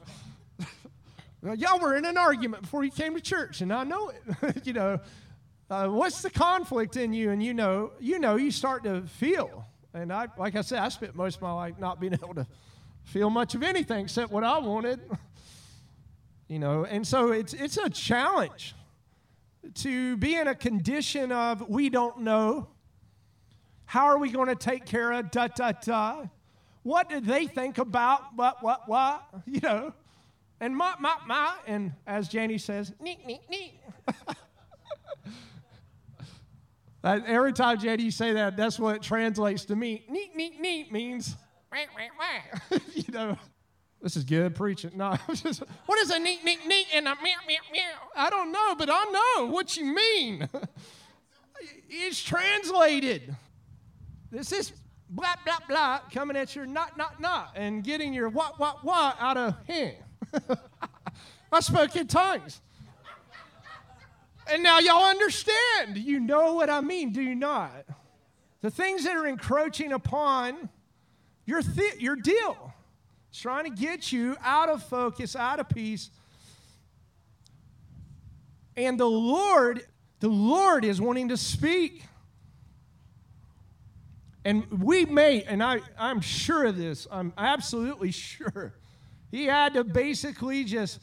[1.57, 4.66] Y'all were in an argument before you came to church, and I know it.
[4.66, 5.01] you know,
[5.70, 7.30] uh, what's the conflict in you?
[7.30, 9.64] And you know, you know, you start to feel.
[9.94, 12.47] And I, like I said, I spent most of my life not being able to
[13.05, 15.01] feel much of anything except what I wanted.
[16.48, 18.74] you know, and so it's it's a challenge
[19.74, 22.68] to be in a condition of we don't know.
[23.84, 26.24] How are we going to take care of da da da?
[26.82, 29.24] What did they think about what what what?
[29.47, 29.94] You know,
[30.60, 33.74] and ma ma ma, and as Janie says, neat neat neat.
[37.02, 40.05] Uh, every time JD you say that, that's what translates to me.
[40.09, 41.35] Neat, neat, neat means,
[42.94, 43.39] you know,
[44.02, 44.93] this is good preaching.
[44.94, 47.82] No, just, what is a neat, neat, neat and a meow, meow, meow?
[48.14, 49.05] I don't know, but I
[49.39, 50.48] know what you mean.
[51.89, 53.35] it's translated.
[54.31, 54.72] This is
[55.09, 59.16] blah, blah, blah coming at your not, not, not and getting your what, what, what
[59.18, 59.97] out of hand.
[61.52, 62.60] I spoke in tongues.
[64.48, 65.96] And now y'all understand.
[65.96, 67.84] You know what I mean, do you not?
[68.62, 70.68] The things that are encroaching upon
[71.46, 71.62] your,
[71.98, 72.72] your deal.
[73.30, 76.10] It's trying to get you out of focus, out of peace.
[78.76, 79.86] And the Lord,
[80.20, 82.04] the Lord is wanting to speak.
[84.44, 88.74] And we may, and I, I'm sure of this, I'm absolutely sure.
[89.30, 91.00] He had to basically just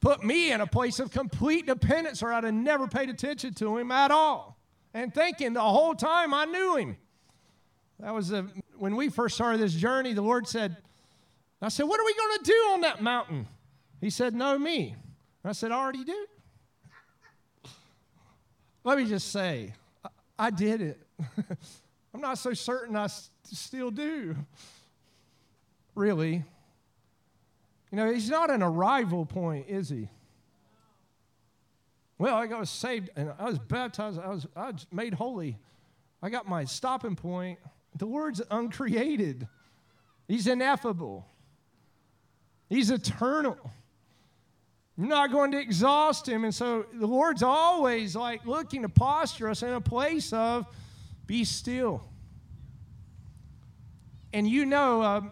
[0.00, 3.76] put me in a place of complete dependence, or I'd have never paid attention to
[3.78, 4.58] him at all.
[4.94, 6.96] And thinking the whole time I knew him.
[8.00, 8.46] That was a,
[8.78, 10.76] when we first started this journey, the Lord said,
[11.62, 13.46] I said, What are we going to do on that mountain?
[14.00, 14.94] He said, Know me.
[15.44, 16.26] I said, I already do.
[18.84, 19.72] Let me just say,
[20.04, 20.08] I,
[20.38, 21.00] I did it.
[22.14, 24.36] I'm not so certain I s- still do.
[25.94, 26.44] Really.
[27.96, 30.10] You know, he's not an arrival point, is he?
[32.18, 34.20] Well, I got saved and I was baptized.
[34.20, 35.58] I was, I was made holy.
[36.22, 37.58] I got my stopping point.
[37.96, 39.48] The Lord's uncreated.
[40.28, 41.26] He's ineffable.
[42.68, 43.56] He's eternal.
[44.98, 46.44] You're not going to exhaust him.
[46.44, 50.66] And so the Lord's always like looking to posture us in a place of
[51.26, 52.04] be still.
[54.34, 55.30] And you know, um,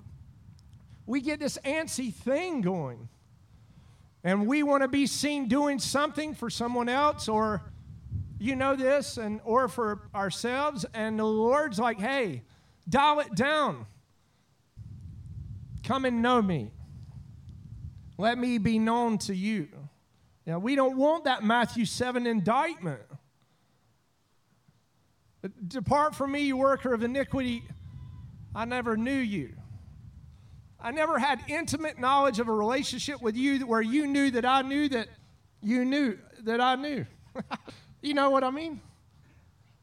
[1.06, 3.08] we get this antsy thing going.
[4.22, 7.62] And we want to be seen doing something for someone else or
[8.38, 12.42] you know this and or for ourselves and the Lord's like, "Hey,
[12.88, 13.86] dial it down.
[15.82, 16.70] Come and know me.
[18.16, 19.68] Let me be known to you."
[20.46, 23.00] Now, we don't want that Matthew 7 indictment.
[25.68, 27.64] Depart from me, you worker of iniquity.
[28.54, 29.54] I never knew you.
[30.84, 34.60] I never had intimate knowledge of a relationship with you where you knew that I
[34.60, 35.08] knew that
[35.62, 37.06] you knew that I knew.
[38.02, 38.82] you know what I mean?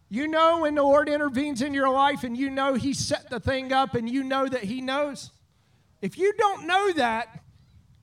[0.09, 3.39] You know when the Lord intervenes in your life and you know He set the
[3.39, 5.31] thing up and you know that He knows.
[6.03, 7.45] If you don't know that,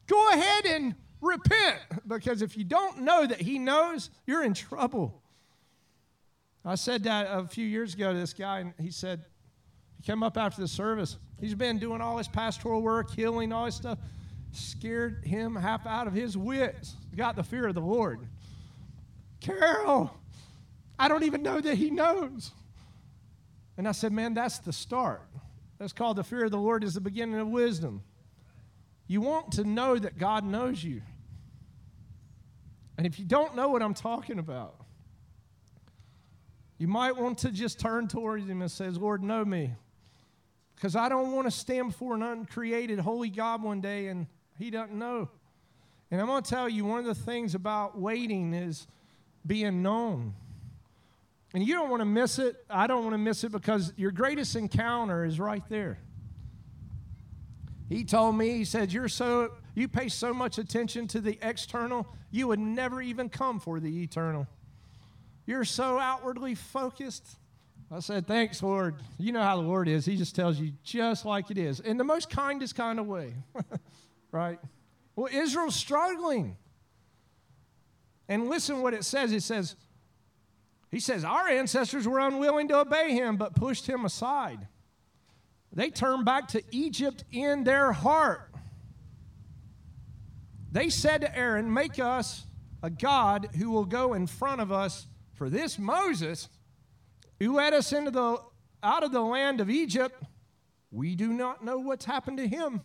[0.08, 5.22] go ahead and repent because if you don't know that He knows, you're in trouble.
[6.64, 9.24] I said that a few years ago to this guy, and he said,
[9.96, 11.16] he came up after the service.
[11.40, 13.98] He's been doing all his pastoral work, healing, all this stuff.
[14.52, 16.96] Scared him half out of his wits.
[17.14, 18.20] Got the fear of the Lord.
[19.40, 20.10] Carol,
[20.98, 22.50] I don't even know that he knows.
[23.76, 25.22] And I said, man, that's the start.
[25.78, 28.02] That's called the fear of the Lord is the beginning of wisdom.
[29.06, 31.02] You want to know that God knows you.
[32.96, 34.74] And if you don't know what I'm talking about,
[36.78, 39.72] you might want to just turn towards him and says, Lord, know me.
[40.78, 44.28] Because I don't want to stand before an uncreated holy God one day and
[44.60, 45.28] he doesn't know.
[46.08, 48.86] And I'm going to tell you, one of the things about waiting is
[49.44, 50.34] being known.
[51.52, 52.64] And you don't want to miss it.
[52.70, 55.98] I don't want to miss it because your greatest encounter is right there.
[57.88, 62.06] He told me, he said, You're so you pay so much attention to the external,
[62.30, 64.46] you would never even come for the eternal.
[65.44, 67.26] You're so outwardly focused.
[67.90, 68.96] I said, Thanks, Lord.
[69.18, 70.04] You know how the Lord is.
[70.04, 73.34] He just tells you just like it is in the most kindest kind of way,
[74.32, 74.58] right?
[75.16, 76.56] Well, Israel's struggling.
[78.28, 79.32] And listen what it says.
[79.32, 79.74] It says,
[80.90, 84.68] He says, Our ancestors were unwilling to obey him, but pushed him aside.
[85.72, 88.52] They turned back to Egypt in their heart.
[90.70, 92.44] They said to Aaron, Make us
[92.82, 96.48] a God who will go in front of us for this Moses,
[97.38, 98.38] who led us into the
[98.82, 100.22] out of the land of Egypt,
[100.90, 102.80] we do not know what's happened to him.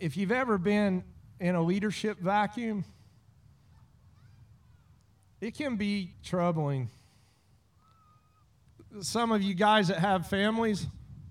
[0.00, 1.02] If you've ever been
[1.40, 2.84] in a leadership vacuum,
[5.40, 6.90] it can be troubling.
[9.00, 10.86] Some of you guys that have families,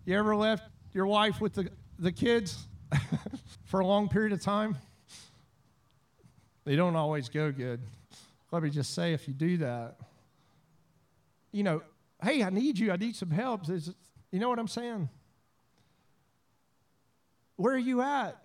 [0.06, 0.64] you ever left
[0.94, 2.66] your wife with the, the kids
[3.66, 4.78] for a long period of time?
[6.66, 7.80] They don't always go good.
[8.52, 9.98] Let me just say, if you do that,
[11.52, 11.82] you know,
[12.24, 12.92] hey, I need you.
[12.92, 13.70] I need some help.
[13.70, 13.94] Is,
[14.32, 15.10] you know what I'm saying?
[17.56, 18.38] Where are you at?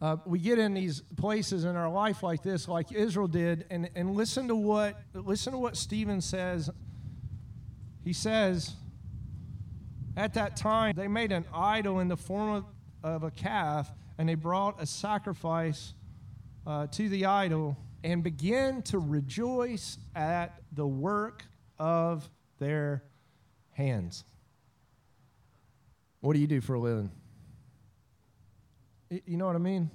[0.00, 3.88] Uh, we get in these places in our life like this, like Israel did, and,
[3.94, 6.68] and listen to what listen to what Stephen says.
[8.04, 8.74] He says,
[10.16, 12.64] at that time they made an idol in the form of,
[13.02, 15.94] of a calf, and they brought a sacrifice
[16.66, 21.44] uh, to the idol and begin to rejoice at the work
[21.78, 22.28] of
[22.58, 23.02] their
[23.72, 24.24] hands.
[26.20, 27.10] What do you do for a living?
[29.10, 29.90] You know what I mean?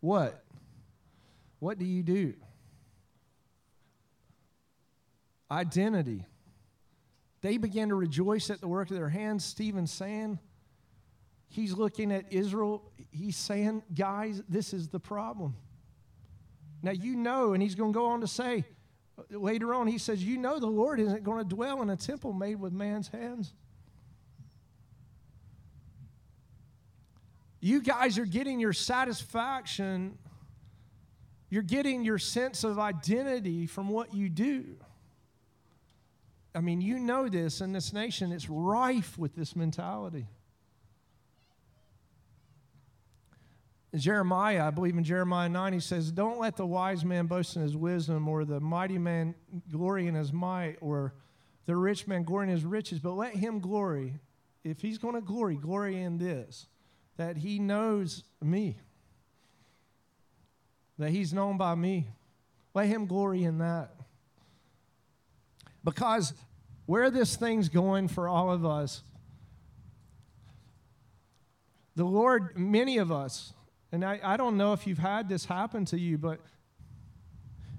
[0.00, 0.44] What?
[1.58, 2.34] What do you do?
[5.50, 6.24] Identity.
[7.40, 9.44] They began to rejoice at the work of their hands.
[9.44, 10.38] Stephen's saying,
[11.48, 12.92] he's looking at Israel.
[13.10, 15.56] He's saying, guys, this is the problem.
[16.82, 18.64] Now, you know, and he's going to go on to say
[19.18, 21.96] uh, later on, he says, You know, the Lord isn't going to dwell in a
[21.96, 23.52] temple made with man's hands.
[27.60, 30.16] You guys are getting your satisfaction,
[31.50, 34.76] you're getting your sense of identity from what you do.
[36.54, 40.26] I mean, you know this in this nation, it's rife with this mentality.
[43.96, 47.62] Jeremiah, I believe in Jeremiah 9, he says, Don't let the wise man boast in
[47.62, 49.34] his wisdom, or the mighty man
[49.70, 51.14] glory in his might, or
[51.66, 54.14] the rich man glory in his riches, but let him glory.
[54.64, 56.66] If he's going to glory, glory in this,
[57.16, 58.78] that he knows me.
[60.98, 62.08] that He's known by me.
[62.74, 63.94] Let Him glory in that.
[65.84, 66.34] Because
[66.86, 69.02] where this thing's going for all of us,
[71.94, 73.52] the Lord, many of us,
[73.92, 76.40] and I, I don't know if you've had this happen to you, but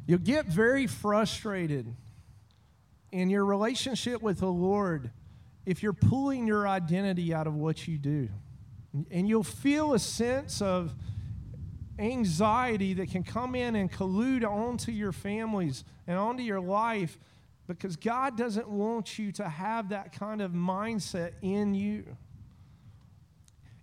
[0.06, 1.94] you'll get very frustrated
[3.12, 5.12] in your relationship with the Lord
[5.66, 8.30] if you're pulling your identity out of what you do.
[9.12, 10.94] And you'll feel a sense of
[12.00, 17.20] anxiety that can come in and collude onto your families and onto your life
[17.68, 22.04] because God doesn't want you to have that kind of mindset in you.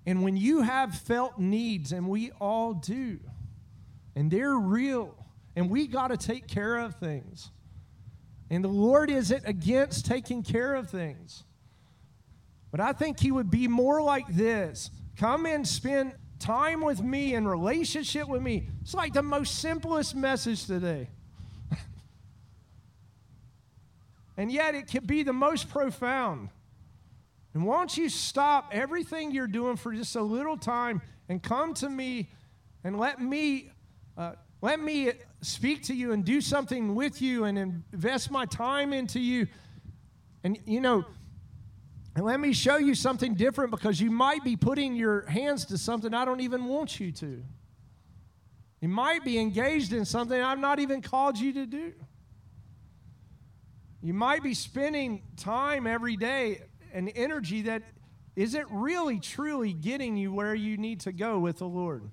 [0.06, 3.18] And when you have felt needs, and we all do,
[4.14, 5.14] and they're real,
[5.56, 7.50] and we got to take care of things.
[8.48, 11.42] And the Lord isn't against taking care of things.
[12.70, 17.34] But I think He would be more like this come and spend time with me
[17.34, 18.68] in relationship with me.
[18.82, 21.08] It's like the most simplest message today.
[24.36, 26.50] and yet it can be the most profound.
[27.56, 31.00] And won't you stop everything you're doing for just a little time
[31.30, 32.28] and come to me
[32.84, 33.70] and let me
[34.18, 38.92] uh, let me speak to you and do something with you and invest my time
[38.92, 39.46] into you.
[40.44, 41.06] And you know,
[42.14, 45.78] and let me show you something different because you might be putting your hands to
[45.78, 47.42] something I don't even want you to.
[48.82, 51.94] You might be engaged in something I've not even called you to do.
[54.02, 56.60] You might be spending time every day
[56.96, 57.82] and energy that
[58.36, 62.08] isn't really truly getting you where you need to go with the Lord.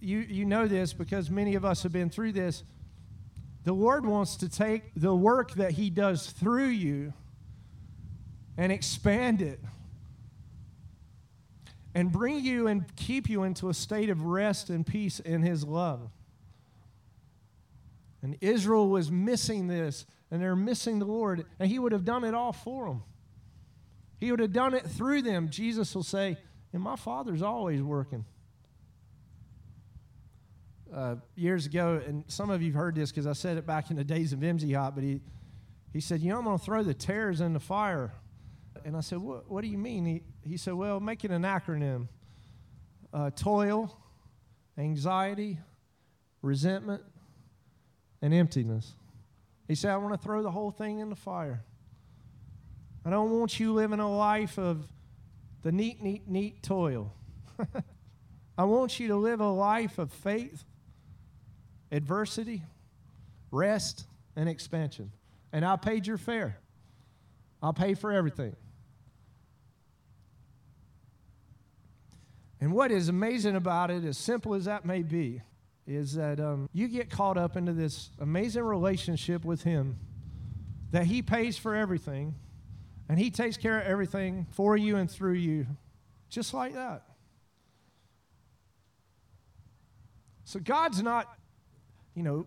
[0.00, 2.62] You, you know this because many of us have been through this.
[3.64, 7.12] The Lord wants to take the work that He does through you
[8.56, 9.58] and expand it
[11.92, 15.64] and bring you and keep you into a state of rest and peace in His
[15.64, 16.08] love.
[18.22, 22.24] And Israel was missing this, and they're missing the Lord, and He would have done
[22.24, 23.02] it all for them.
[24.18, 25.48] He would have done it through them.
[25.48, 26.36] Jesus will say,
[26.72, 28.24] And my Father's always working.
[30.92, 33.90] Uh, years ago, and some of you have heard this because I said it back
[33.90, 35.20] in the days of MZ Hot, but he,
[35.92, 38.12] he said, You know, I'm going to throw the tares in the fire.
[38.84, 40.04] And I said, What, do you mean?
[40.04, 42.08] He, he said, Well, make it an acronym
[43.12, 43.96] uh, toil,
[44.76, 45.58] anxiety,
[46.42, 47.02] resentment,
[48.22, 48.94] and emptiness.
[49.68, 51.62] He said, I want to throw the whole thing in the fire.
[53.04, 54.88] I don't want you living a life of
[55.62, 57.12] the neat, neat, neat toil.
[58.58, 60.64] I want you to live a life of faith,
[61.92, 62.62] adversity,
[63.50, 65.12] rest, and expansion.
[65.52, 66.58] And I paid your fare.
[67.62, 68.56] I'll pay for everything.
[72.60, 75.42] And what is amazing about it, as simple as that may be,
[75.88, 79.98] is that um, you get caught up into this amazing relationship with Him
[80.90, 82.34] that He pays for everything
[83.08, 85.66] and He takes care of everything for you and through you,
[86.28, 87.04] just like that.
[90.44, 91.26] So God's not,
[92.14, 92.46] you know,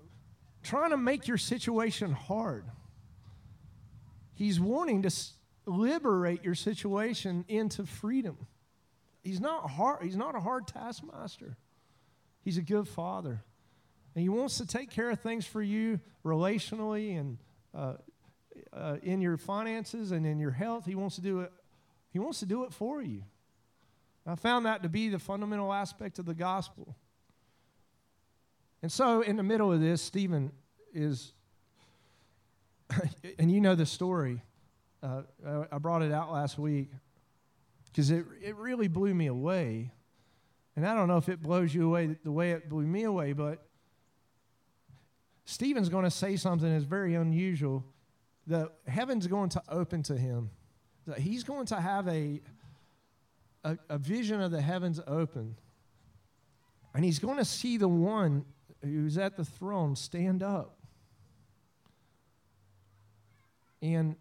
[0.64, 2.66] trying to make your situation hard.
[4.34, 5.12] He's wanting to
[5.66, 8.38] liberate your situation into freedom.
[9.24, 11.58] He's not hard, he's not a hard taskmaster.
[12.44, 13.44] He's a good father.
[14.16, 17.38] And he wants to take care of things for you relationally and
[17.74, 17.94] uh,
[18.74, 20.86] uh, in your finances and in your health.
[20.86, 21.52] He wants to do it.
[22.12, 23.24] He wants to do it for you.
[24.26, 26.96] I found that to be the fundamental aspect of the gospel.
[28.82, 30.52] And so, in the middle of this, Stephen
[30.94, 31.34] is,
[33.40, 34.42] and you know the story.
[35.02, 35.24] Uh,
[35.72, 36.90] I brought it out last week
[37.86, 39.92] because it, it really blew me away.
[40.76, 43.34] And I don't know if it blows you away the way it blew me away,
[43.34, 43.66] but
[45.46, 47.84] Stephen's going to say something that's very unusual.
[48.48, 50.50] The heaven's going to open to him.
[51.08, 52.42] That He's going to have a,
[53.64, 55.56] a, a vision of the heavens open.
[56.94, 58.46] And he's going to see the one
[58.84, 60.78] who's at the throne stand up.
[63.82, 64.16] And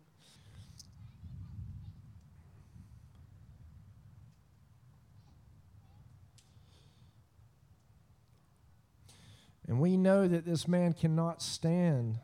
[9.70, 12.18] And we know that this man cannot stand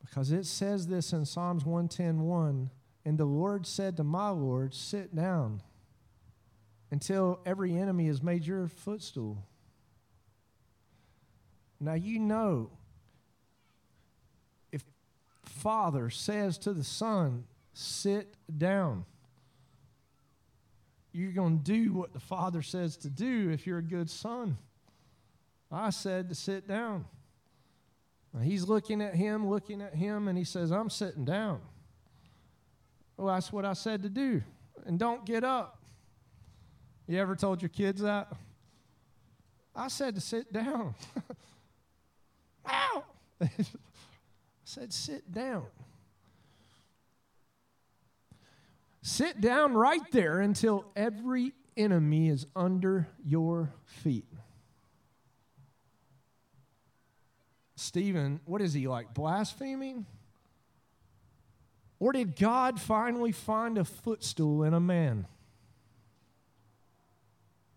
[0.00, 2.70] because it says this in Psalms 110:1,
[3.04, 5.62] and the Lord said to my Lord, sit down
[6.92, 9.44] until every enemy is made your footstool.
[11.80, 12.70] Now you know
[14.70, 14.84] if
[15.42, 19.06] Father says to the Son, sit down,
[21.10, 24.56] you're going to do what the Father says to do if you're a good son.
[25.70, 27.04] I said to sit down.
[28.32, 31.60] Now, he's looking at him, looking at him, and he says, I'm sitting down.
[33.16, 34.42] Well, that's what I said to do.
[34.86, 35.78] And don't get up.
[37.06, 38.32] You ever told your kids that?
[39.74, 40.94] I said to sit down.
[42.68, 43.04] Ow!
[43.42, 43.48] I
[44.64, 45.64] said, sit down.
[49.02, 54.29] Sit down right there until every enemy is under your feet.
[57.80, 59.14] Stephen, what is he like?
[59.14, 60.04] Blaspheming?
[61.98, 65.26] Or did God finally find a footstool in a man?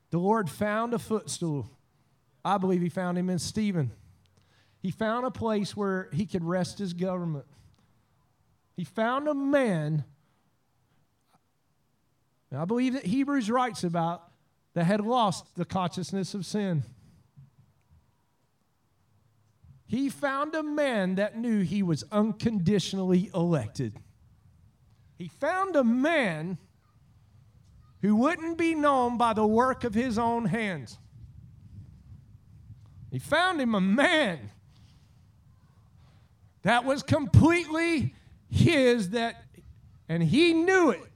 [0.09, 1.69] The Lord found a footstool.
[2.43, 3.91] I believe he found him in Stephen.
[4.81, 7.45] He found a place where he could rest his government.
[8.75, 10.03] He found a man,
[12.53, 14.29] I believe that Hebrews writes about,
[14.73, 16.83] that had lost the consciousness of sin.
[19.85, 23.99] He found a man that knew he was unconditionally elected.
[25.17, 26.57] He found a man
[28.01, 30.97] who wouldn't be known by the work of his own hands.
[33.11, 34.49] He found him a man
[36.63, 38.15] that was completely
[38.49, 39.43] his that
[40.09, 41.11] and he knew it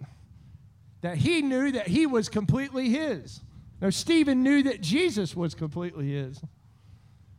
[1.02, 3.42] that he knew that he was completely his
[3.82, 6.42] now stephen knew that jesus was completely his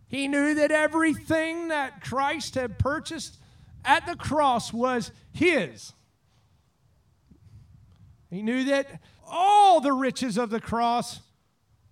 [0.09, 3.39] he knew that everything that christ had purchased
[3.85, 5.93] at the cross was his
[8.31, 11.21] he knew that all the riches of the cross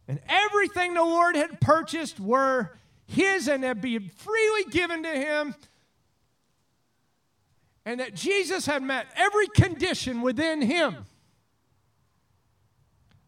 [0.08, 2.76] and everything the lord had purchased were
[3.06, 5.54] his and had been freely given to him
[7.86, 11.06] and that Jesus had met every condition within him.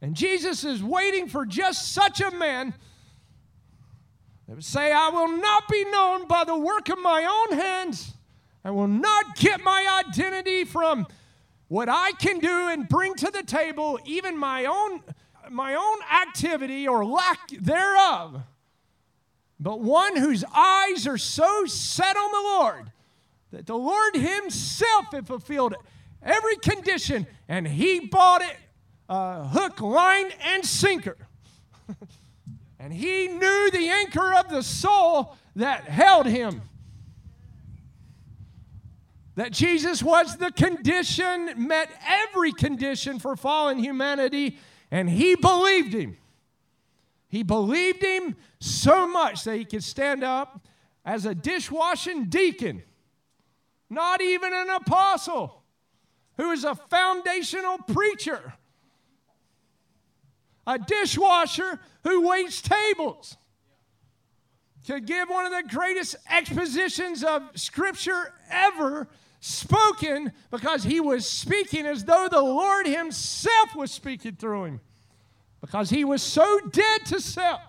[0.03, 2.75] And Jesus is waiting for just such a man
[4.55, 8.15] would say, I will not be known by the work of my own hands.
[8.65, 11.07] I will not get my identity from
[11.69, 15.03] what I can do and bring to the table, even my own,
[15.51, 18.43] my own activity or lack thereof.
[19.61, 22.93] But one whose eyes are so set on the Lord
[23.51, 25.75] that the Lord Himself had fulfilled
[26.23, 28.57] every condition, and He bought it
[29.09, 31.17] uh, hook, line, and sinker.
[32.79, 36.63] and He knew the anchor of the soul that held Him.
[39.35, 44.59] That Jesus was the condition, met every condition for fallen humanity,
[44.91, 46.17] and He believed Him.
[47.29, 50.67] He believed Him so much that He could stand up
[51.05, 52.83] as a dishwashing deacon
[53.91, 55.63] not even an apostle,
[56.37, 58.55] who is a foundational preacher,
[60.69, 63.39] a dishwasher who waits tables.
[64.87, 69.09] To give one of the greatest expositions of Scripture ever
[69.41, 74.81] spoken because he was speaking as though the Lord Himself was speaking through him.
[75.61, 77.61] Because he was so dead to self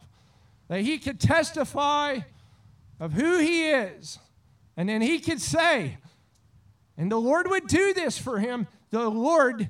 [0.67, 2.19] that he could testify
[2.99, 4.19] of who he is.
[4.77, 5.97] And then he could say,
[6.97, 8.67] and the Lord would do this for him.
[8.91, 9.69] The Lord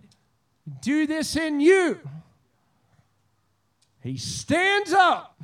[0.82, 2.00] do this in you.
[4.02, 5.42] He stands up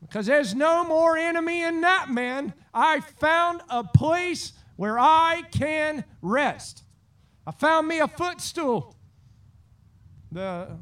[0.00, 2.54] because there's no more enemy in that man.
[2.72, 6.84] I found a place where I can rest.
[7.46, 8.96] I found me a footstool.
[10.32, 10.78] The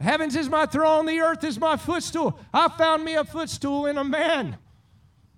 [0.00, 2.38] heavens is my throne, the earth is my footstool.
[2.52, 4.58] I found me a footstool in a man.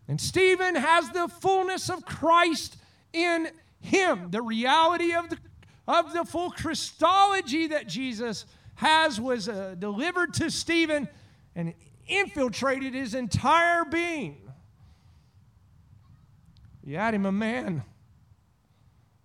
[0.06, 2.76] And Stephen has the fullness of Christ
[3.12, 3.50] in
[3.80, 4.30] him.
[4.30, 5.38] The reality of the,
[5.86, 8.46] of the full Christology that Jesus
[8.78, 11.08] has was uh, delivered to Stephen
[11.56, 11.74] and
[12.06, 14.36] infiltrated his entire being.
[16.84, 17.82] You had him a man.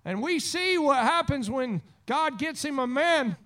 [0.03, 3.38] And we see what happens when God gets him a man.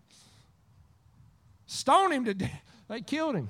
[1.65, 2.63] Stone him to death.
[2.87, 3.49] They killed him.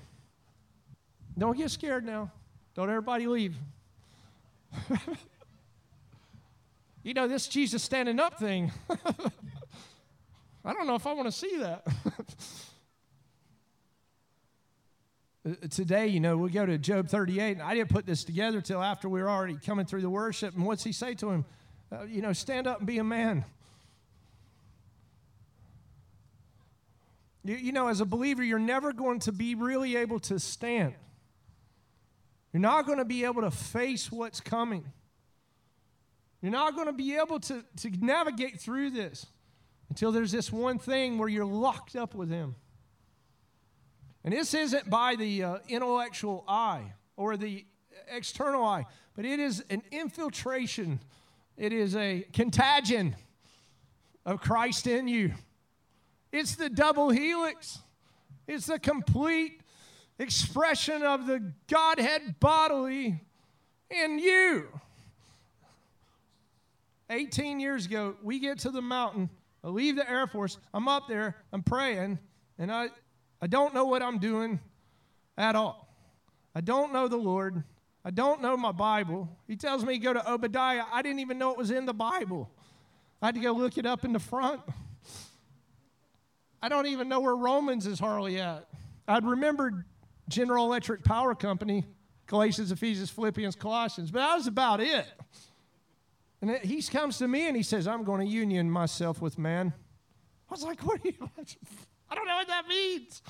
[1.38, 2.32] Don't get scared now.
[2.74, 3.56] Don't everybody leave.
[7.04, 8.72] you know, this Jesus standing up thing,
[10.68, 11.88] I don't know if I want to see that.
[15.48, 18.60] Uh, today, you know, we go to Job 38, and I didn't put this together
[18.60, 20.54] till after we were already coming through the worship.
[20.56, 21.46] And what's he say to him?
[21.90, 23.46] Uh, you know, stand up and be a man.
[27.46, 30.96] You, you know, as a believer, you're never going to be really able to stand.
[32.52, 34.84] You're not going to be able to face what's coming.
[36.42, 39.28] You're not going to be able to, to navigate through this
[39.90, 42.56] until there's this one thing where you're locked up with Him.
[44.24, 47.66] And this isn't by the uh, intellectual eye or the
[48.10, 48.86] external eye,
[49.16, 51.00] but it is an infiltration,
[51.56, 53.16] it is a contagion
[54.26, 55.34] of Christ in you.
[56.32, 57.80] It's the double helix,
[58.48, 59.62] it's the complete
[60.20, 63.22] expression of the Godhead bodily
[63.90, 64.68] in you.
[67.10, 69.30] 18 years ago, we get to the mountain.
[69.68, 70.58] I leave the Air Force.
[70.74, 71.36] I'm up there.
[71.52, 72.20] I'm praying,
[72.58, 72.88] and I,
[73.42, 74.62] I don't know what I'm doing
[75.38, 75.94] at all.
[76.56, 77.66] I don't know the Lord.
[78.06, 79.28] I don't know my Bible.
[79.46, 80.86] He tells me to go to Obadiah.
[80.90, 82.50] I didn't even know it was in the Bible.
[83.22, 84.62] I had to go look it up in the front.
[86.62, 88.70] I don't even know where Romans is hardly at.
[89.06, 89.84] I'd remembered
[90.30, 91.84] General Electric Power Company,
[92.28, 95.06] Galatians, Ephesians, Philippians, Colossians, but that was about it.
[96.48, 99.74] And he comes to me and he says, I'm going to union myself with man.
[100.50, 101.30] I was like, what do you,
[102.10, 103.22] I don't know what that means.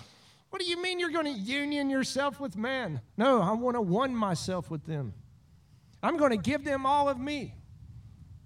[0.52, 3.02] What do you mean you're going to union yourself with man?
[3.18, 5.14] No, I want to one myself with them.
[6.03, 7.56] I'm going to give them all of me.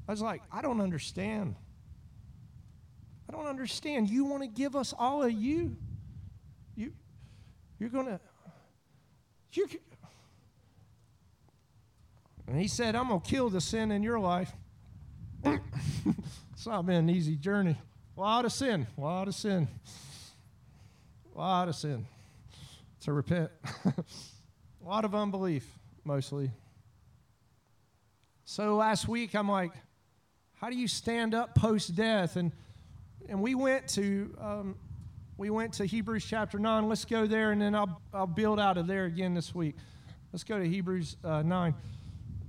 [0.08, 1.56] I was like, I don't understand.
[3.28, 4.10] I don't understand.
[4.10, 5.76] You want to give us all of you?
[6.76, 6.94] You,
[7.78, 8.20] you're going to,
[9.52, 9.68] you.
[12.48, 14.54] And he said, I'm going to kill the sin in your life.
[16.54, 17.78] it's not been an easy journey.
[18.18, 19.68] A lot of sin, a lot of sin,
[21.34, 22.06] a lot of sin
[23.02, 23.50] to repent.
[23.86, 23.94] a
[24.86, 25.66] lot of unbelief,
[26.04, 26.52] mostly.
[28.44, 29.72] So last week, I'm like,
[30.56, 32.36] how do you stand up post death?
[32.36, 32.52] And
[33.30, 34.76] and we went to um,
[35.38, 36.88] we went to Hebrews chapter nine.
[36.88, 39.76] Let's go there, and then I'll I'll build out of there again this week.
[40.32, 41.74] Let's go to Hebrews uh, nine.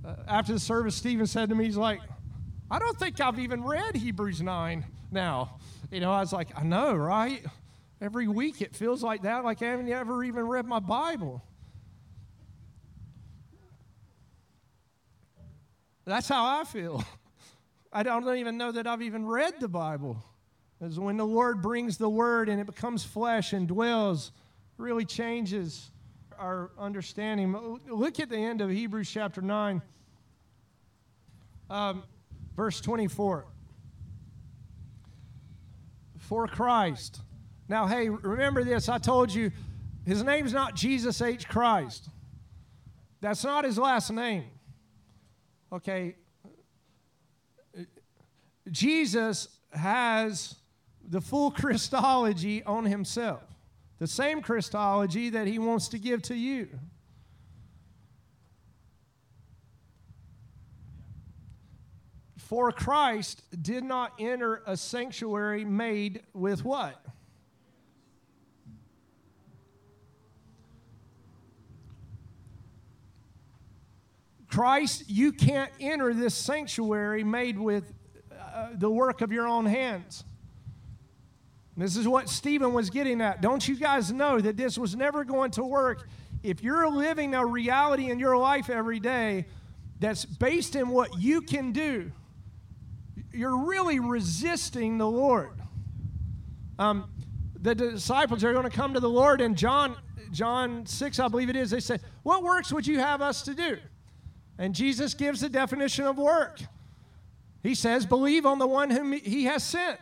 [0.05, 1.99] Uh, after the service, Stephen said to me, he's like,
[2.73, 5.59] I don't think I've even read Hebrews nine now.
[5.91, 7.45] You know, I was like, I know, right?
[8.01, 11.43] Every week it feels like that, like I haven't ever even read my Bible.
[16.05, 17.05] That's how I feel.
[17.93, 20.17] I don't even know that I've even read the Bible.
[20.79, 24.31] Because when the Lord brings the word and it becomes flesh and dwells,
[24.77, 25.91] really changes
[26.39, 27.55] our understanding.
[27.87, 29.79] Look at the end of Hebrews chapter 9,
[31.69, 32.03] um,
[32.55, 33.45] verse 24.
[36.17, 37.21] For Christ.
[37.67, 38.89] Now, hey, remember this.
[38.89, 39.51] I told you
[40.05, 41.47] his name's not Jesus H.
[41.47, 42.09] Christ.
[43.21, 44.45] That's not his last name.
[45.71, 46.15] Okay,
[48.69, 50.55] Jesus has
[51.07, 53.43] the full Christology on himself,
[53.99, 56.67] the same Christology that he wants to give to you.
[62.53, 67.03] For Christ did not enter a sanctuary made with what?
[74.51, 77.91] Christ, you can't enter this sanctuary made with
[78.31, 80.23] uh, the work of your own hands.
[81.75, 83.41] This is what Stephen was getting at.
[83.41, 86.07] Don't you guys know that this was never going to work
[86.43, 89.47] if you're living a reality in your life every day
[89.99, 92.11] that's based in what you can do?
[93.33, 95.59] You're really resisting the Lord.
[96.77, 97.09] Um,
[97.59, 99.95] the disciples are going to come to the Lord, and John,
[100.31, 103.53] John 6, I believe it is, they said, What works would you have us to
[103.55, 103.77] do?
[104.57, 106.59] And Jesus gives the definition of work.
[107.63, 109.99] He says, Believe on the one whom he has sent.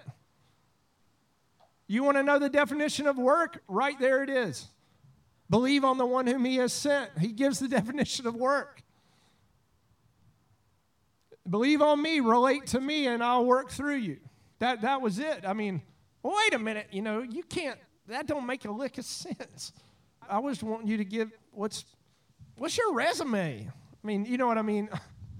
[1.87, 3.61] You want to know the definition of work?
[3.67, 4.67] Right there it is.
[5.49, 7.11] Believe on the one whom he has sent.
[7.19, 8.81] He gives the definition of work.
[11.49, 14.18] Believe on me, relate to me, and I'll work through you.
[14.59, 15.43] That, that was it.
[15.45, 15.81] I mean,
[16.22, 16.88] wait a minute.
[16.91, 19.73] You know, you can't, that don't make a lick of sense.
[20.30, 21.85] I was wanting you to give, what's,
[22.57, 23.68] what's your resume?
[23.68, 24.89] I mean, you know what I mean?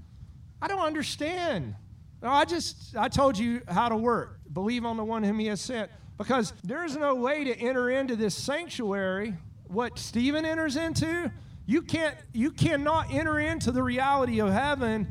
[0.62, 1.76] I don't understand.
[2.22, 4.40] No, I just, I told you how to work.
[4.52, 5.92] Believe on the one whom he has sent.
[6.18, 9.36] Because there's no way to enter into this sanctuary,
[9.68, 11.32] what Stephen enters into.
[11.66, 15.08] You can't, you cannot enter into the reality of heaven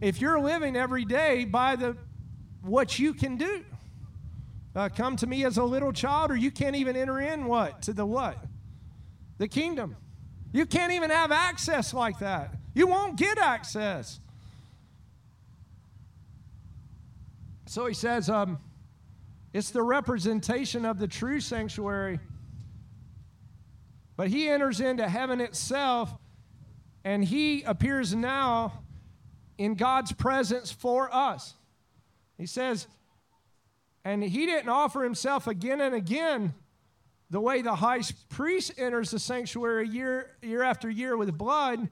[0.00, 1.96] if you're living every day by the
[2.62, 3.64] what you can do.
[4.74, 7.82] Uh, come to me as a little child, or you can't even enter in what?
[7.82, 8.36] To the what?
[9.38, 9.96] The kingdom.
[10.52, 12.54] You can't even have access like that.
[12.74, 14.20] You won't get access.
[17.66, 18.58] So he says, um,
[19.54, 22.20] it's the representation of the true sanctuary.
[24.16, 26.14] But he enters into heaven itself,
[27.04, 28.84] and he appears now
[29.58, 31.54] in God's presence for us.
[32.36, 32.86] He says,
[34.04, 36.54] And he didn't offer himself again and again
[37.30, 41.88] the way the high priest enters the sanctuary year, year after year with blood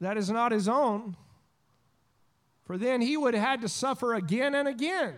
[0.00, 1.16] that is not his own.
[2.64, 5.14] For then he would have had to suffer again and again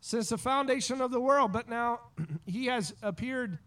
[0.00, 1.52] since the foundation of the world.
[1.52, 2.00] But now
[2.46, 3.58] he has appeared.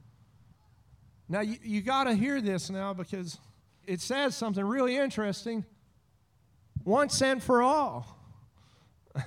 [1.28, 3.38] Now you, you got to hear this now because
[3.90, 5.66] it says something really interesting
[6.86, 8.20] once and for all.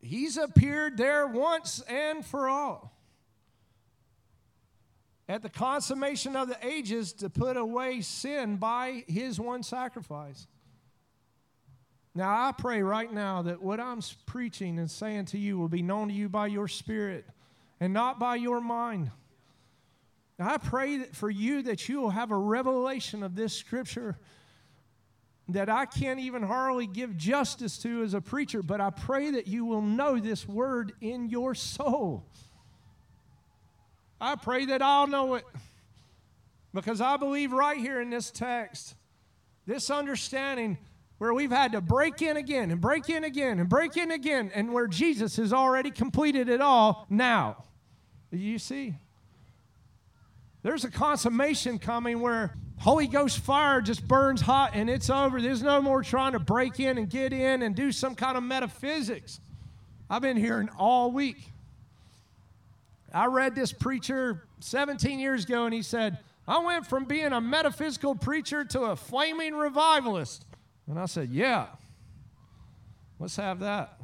[0.00, 2.92] He's appeared there once and for all.
[5.28, 10.48] At the consummation of the ages to put away sin by his one sacrifice.
[12.16, 15.82] Now, I pray right now that what I'm preaching and saying to you will be
[15.82, 17.26] known to you by your spirit
[17.78, 19.12] and not by your mind.
[20.42, 24.18] I pray that for you that you will have a revelation of this scripture
[25.48, 29.46] that I can't even hardly give justice to as a preacher, but I pray that
[29.46, 32.24] you will know this word in your soul.
[34.20, 35.44] I pray that I'll know it
[36.72, 38.94] because I believe right here in this text,
[39.66, 40.78] this understanding
[41.18, 44.50] where we've had to break in again and break in again and break in again,
[44.54, 47.64] and where Jesus has already completed it all now.
[48.30, 48.94] You see?
[50.62, 55.40] There's a consummation coming where Holy Ghost fire just burns hot and it's over.
[55.40, 58.42] There's no more trying to break in and get in and do some kind of
[58.42, 59.40] metaphysics.
[60.08, 61.52] I've been hearing all week.
[63.12, 67.40] I read this preacher 17 years ago and he said, I went from being a
[67.40, 70.44] metaphysical preacher to a flaming revivalist.
[70.88, 71.66] And I said, Yeah,
[73.18, 74.00] let's have that.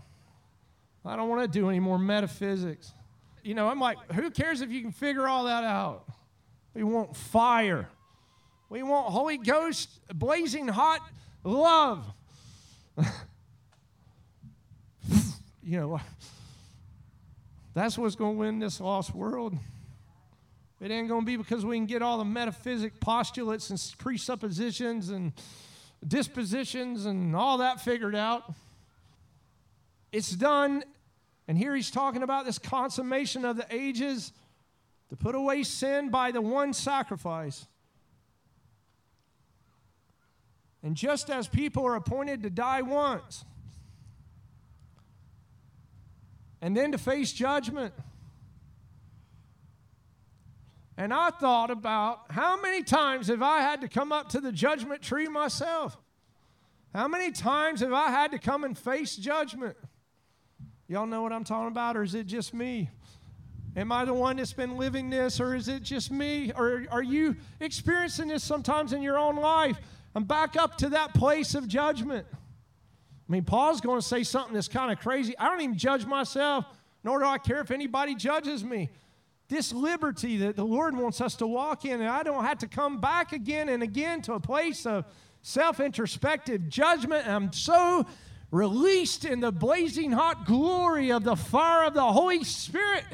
[1.05, 2.93] I don't want to do any more metaphysics.
[3.43, 6.05] You know, I'm like, who cares if you can figure all that out?
[6.77, 7.89] We want fire.
[8.69, 11.01] We want Holy Ghost, blazing hot
[11.43, 12.05] love.
[15.63, 15.99] you know,
[17.73, 19.57] that's what's going to win this lost world.
[20.79, 25.09] It ain't going to be because we can get all the metaphysic postulates and presuppositions
[25.09, 25.33] and
[26.07, 28.53] dispositions and all that figured out.
[30.13, 30.85] It's done.
[31.49, 34.33] And here he's talking about this consummation of the ages
[35.11, 37.67] to put away sin by the one sacrifice.
[40.83, 43.45] And just as people are appointed to die once
[46.61, 47.93] and then to face judgment.
[50.97, 54.51] And I thought about how many times have I had to come up to the
[54.51, 55.99] judgment tree myself?
[56.95, 59.77] How many times have I had to come and face judgment?
[60.89, 62.91] Y'all know what I'm talking about, or is it just me?
[63.77, 66.51] Am I the one that's been living this, or is it just me?
[66.57, 69.79] Or are you experiencing this sometimes in your own life?
[70.15, 72.27] I'm back up to that place of judgment.
[72.33, 75.37] I mean, Paul's going to say something that's kind of crazy.
[75.37, 76.65] I don't even judge myself,
[77.05, 78.89] nor do I care if anybody judges me.
[79.49, 82.69] This liberty that the Lord wants us to walk in, and I don't have to
[82.69, 85.05] come back again and again to a place of
[85.43, 87.29] self introspective judgment.
[87.29, 88.07] I'm so
[88.51, 93.05] released in the blazing hot glory of the fire of the Holy Spirit.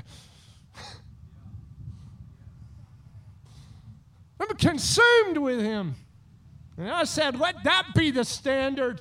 [4.43, 5.95] I'm consumed with Him.
[6.77, 9.01] And I said, let that be the standard.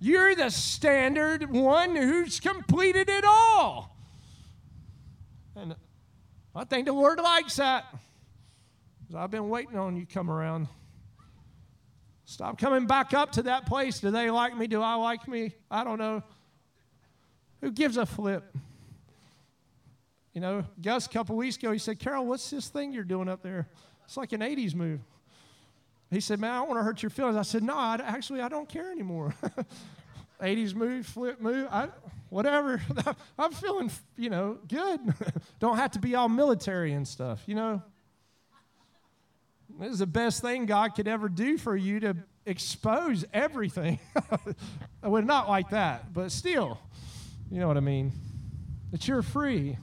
[0.00, 3.96] You're the standard one who's completed it all.
[5.54, 5.76] And
[6.54, 7.84] I think the Lord likes that.
[9.14, 10.68] I've been waiting on you come around.
[12.24, 14.00] Stop coming back up to that place.
[14.00, 14.66] Do they like me?
[14.66, 15.54] Do I like me?
[15.70, 16.22] I don't know.
[17.60, 18.56] Who gives a flip?
[20.32, 23.28] You know, Gus, a couple weeks ago, he said, Carol, what's this thing you're doing
[23.28, 23.68] up there?
[24.12, 25.00] It's like an 80s move.
[26.10, 27.34] He said, Man, I don't want to hurt your feelings.
[27.34, 29.34] I said, No, I, actually, I don't care anymore.
[30.42, 31.88] 80s move, flip move, I,
[32.28, 32.82] whatever.
[33.38, 35.00] I'm feeling, you know, good.
[35.60, 37.80] don't have to be all military and stuff, you know.
[39.80, 42.14] This is the best thing God could ever do for you to
[42.44, 43.98] expose everything.
[45.02, 46.78] well, not like that, but still,
[47.50, 48.12] you know what I mean.
[48.90, 49.78] That you're free.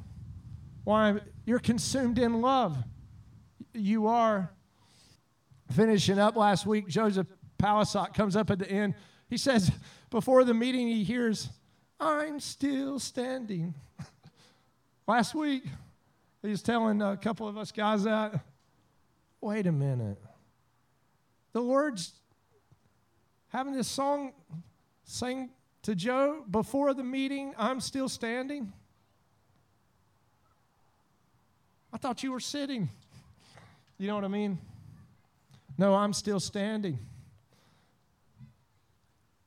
[0.84, 1.20] Why?
[1.48, 2.78] You're consumed in love.
[3.74, 4.52] You are.
[5.72, 7.28] Finishing up last week, Joseph
[7.60, 8.96] Palisot comes up at the end.
[9.30, 9.72] He says,
[10.10, 11.50] before the meeting, he hears,
[12.00, 13.76] I'm still standing.
[15.08, 15.64] last week,
[16.42, 18.40] he was telling a couple of us guys that.
[19.42, 20.18] Wait a minute.
[21.54, 22.14] The Lord's
[23.50, 24.34] having this song
[25.04, 25.50] sang
[25.84, 28.74] to Joe before the meeting, I'm still standing.
[31.92, 32.90] I thought you were sitting.
[34.00, 34.58] You know what I mean?
[35.78, 36.98] No, I'm still standing.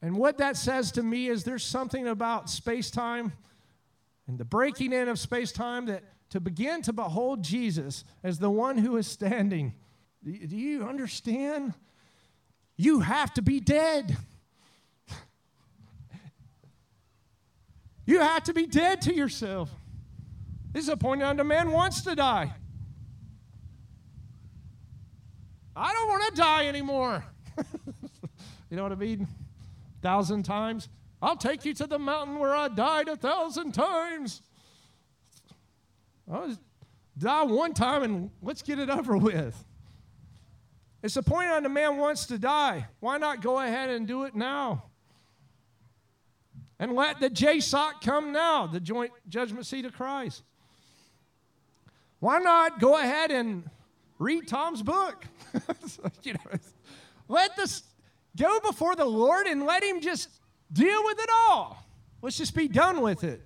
[0.02, 3.32] And what that says to me is there's something about space time
[4.26, 8.50] and the breaking in of space time that to begin to behold Jesus as the
[8.50, 9.74] one who is standing.
[10.22, 11.74] Do you understand?
[12.76, 14.16] You have to be dead.
[18.04, 19.70] You have to be dead to yourself.
[20.72, 22.54] This is a point on a man wants to die.
[25.74, 27.24] I don't want to die anymore.
[28.70, 29.22] you know what I mean?
[29.22, 30.88] A Thousand times.
[31.20, 34.42] I'll take you to the mountain where I died a thousand times.
[36.30, 36.56] I'll
[37.16, 39.64] die one time and let's get it over with.
[41.02, 42.86] It's the point on the man wants to die.
[43.00, 44.84] Why not go ahead and do it now?
[46.78, 50.42] And let the JSOC come now, the joint judgment seat of Christ.
[52.18, 53.68] Why not go ahead and
[54.22, 55.24] read Tom's book?
[56.22, 56.58] you know,
[57.28, 57.82] let this
[58.36, 60.28] go before the Lord and let him just
[60.72, 61.84] deal with it all.
[62.22, 63.42] Let's just be done with it.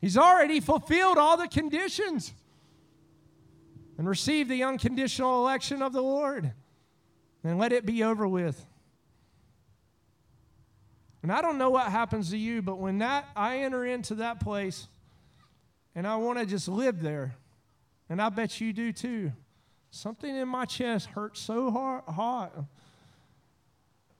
[0.00, 2.32] He's already fulfilled all the conditions
[3.96, 6.52] and received the unconditional election of the Lord.
[7.42, 8.64] And let it be over with.
[11.22, 14.40] And I don't know what happens to you, but when that I enter into that
[14.40, 14.88] place
[15.94, 17.34] and I want to just live there,
[18.08, 19.32] and I bet you do too.
[19.90, 22.52] Something in my chest hurts so hard.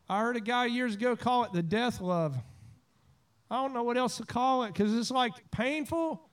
[0.08, 2.36] I heard a guy years ago call it the death love.
[3.50, 6.28] I don't know what else to call it because it's like painful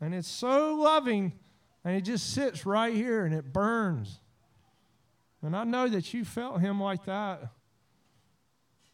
[0.00, 1.32] and it's so loving
[1.84, 4.20] and it just sits right here and it burns.
[5.42, 7.42] And I know that you felt him like that.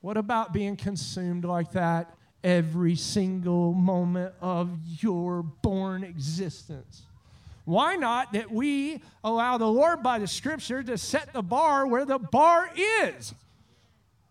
[0.01, 7.03] What about being consumed like that every single moment of your born existence?
[7.65, 12.05] Why not that we allow the Lord by the scripture to set the bar where
[12.05, 13.35] the bar is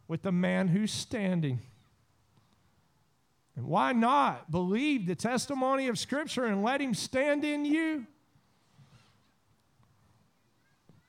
[0.07, 1.59] with the man who's standing?
[3.55, 8.05] And why not believe the testimony of scripture and let him stand in you?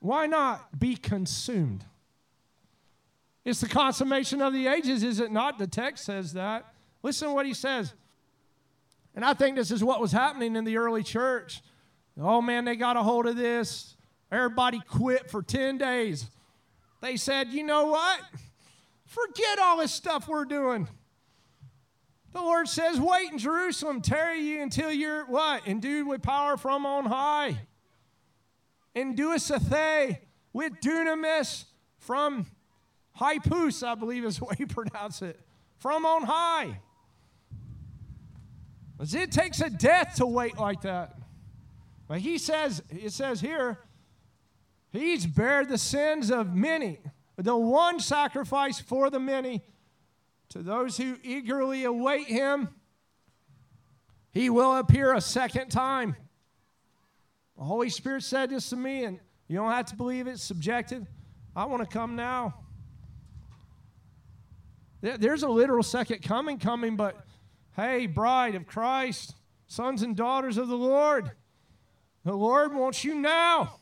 [0.01, 1.85] Why not be consumed?
[3.45, 5.59] It's the consummation of the ages, is it not?
[5.59, 6.67] The text says that.
[7.03, 7.93] Listen to what he says.
[9.15, 11.63] And I think this is what was happening in the early church.
[12.21, 13.97] Oh man, they got a hold of this.
[14.31, 16.27] Everybody quit for 10 days.
[17.01, 18.21] They said, you know what?
[19.07, 20.89] Forget all this stuff we're doing.
[22.33, 25.69] The Lord says, wait in Jerusalem, tarry you until you're what?
[25.69, 27.59] Endued with power from on high.
[28.97, 30.17] Enduisathe
[30.53, 31.65] with dunamis
[31.99, 32.47] from
[33.21, 35.39] Hypus, I believe is the way you pronounce it.
[35.79, 36.81] From on high.
[39.01, 41.17] It takes a death to wait like that.
[42.07, 43.79] But he says, it says here,
[44.93, 46.99] he's bared the sins of many.
[47.37, 49.63] The one sacrifice for the many.
[50.51, 52.69] To those who eagerly await him,
[54.31, 56.15] he will appear a second time.
[57.57, 59.19] The Holy Spirit said this to me, and
[59.49, 61.07] you don't have to believe it's subjective.
[61.57, 62.55] I want to come now.
[65.01, 67.27] There's a literal second coming coming, but
[67.77, 69.35] hey, bride of Christ,
[69.67, 71.31] sons and daughters of the Lord,
[72.25, 73.77] the Lord wants you now.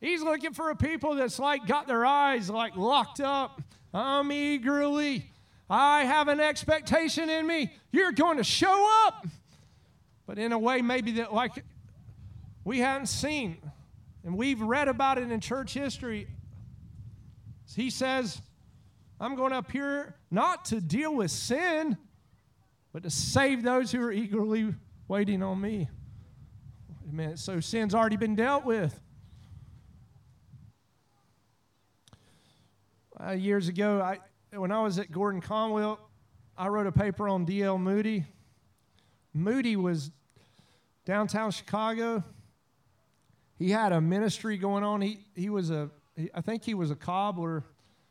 [0.00, 3.62] He's looking for a people that's like got their eyes like locked up.
[3.92, 5.30] I'm eagerly.
[5.70, 7.72] I have an expectation in me.
[7.90, 9.26] You're going to show up.
[10.26, 11.52] But in a way, maybe that like
[12.64, 13.58] we hadn't seen.
[14.24, 16.26] And we've read about it in church history.
[17.74, 18.40] He says,
[19.20, 21.96] I'm going to appear not to deal with sin,
[22.92, 24.74] but to save those who are eagerly
[25.08, 25.88] waiting on me.
[27.04, 27.38] Wait a minute.
[27.38, 28.98] So sin's already been dealt with.
[33.22, 34.20] Uh, years ago, I,
[34.56, 36.00] when I was at Gordon Conwell,
[36.56, 37.76] I wrote a paper on D.L.
[37.76, 38.24] Moody.
[39.34, 40.12] Moody was
[41.04, 42.24] downtown Chicago.
[43.58, 45.02] He had a ministry going on.
[45.02, 47.64] He, he was a, he, I think he was a cobbler.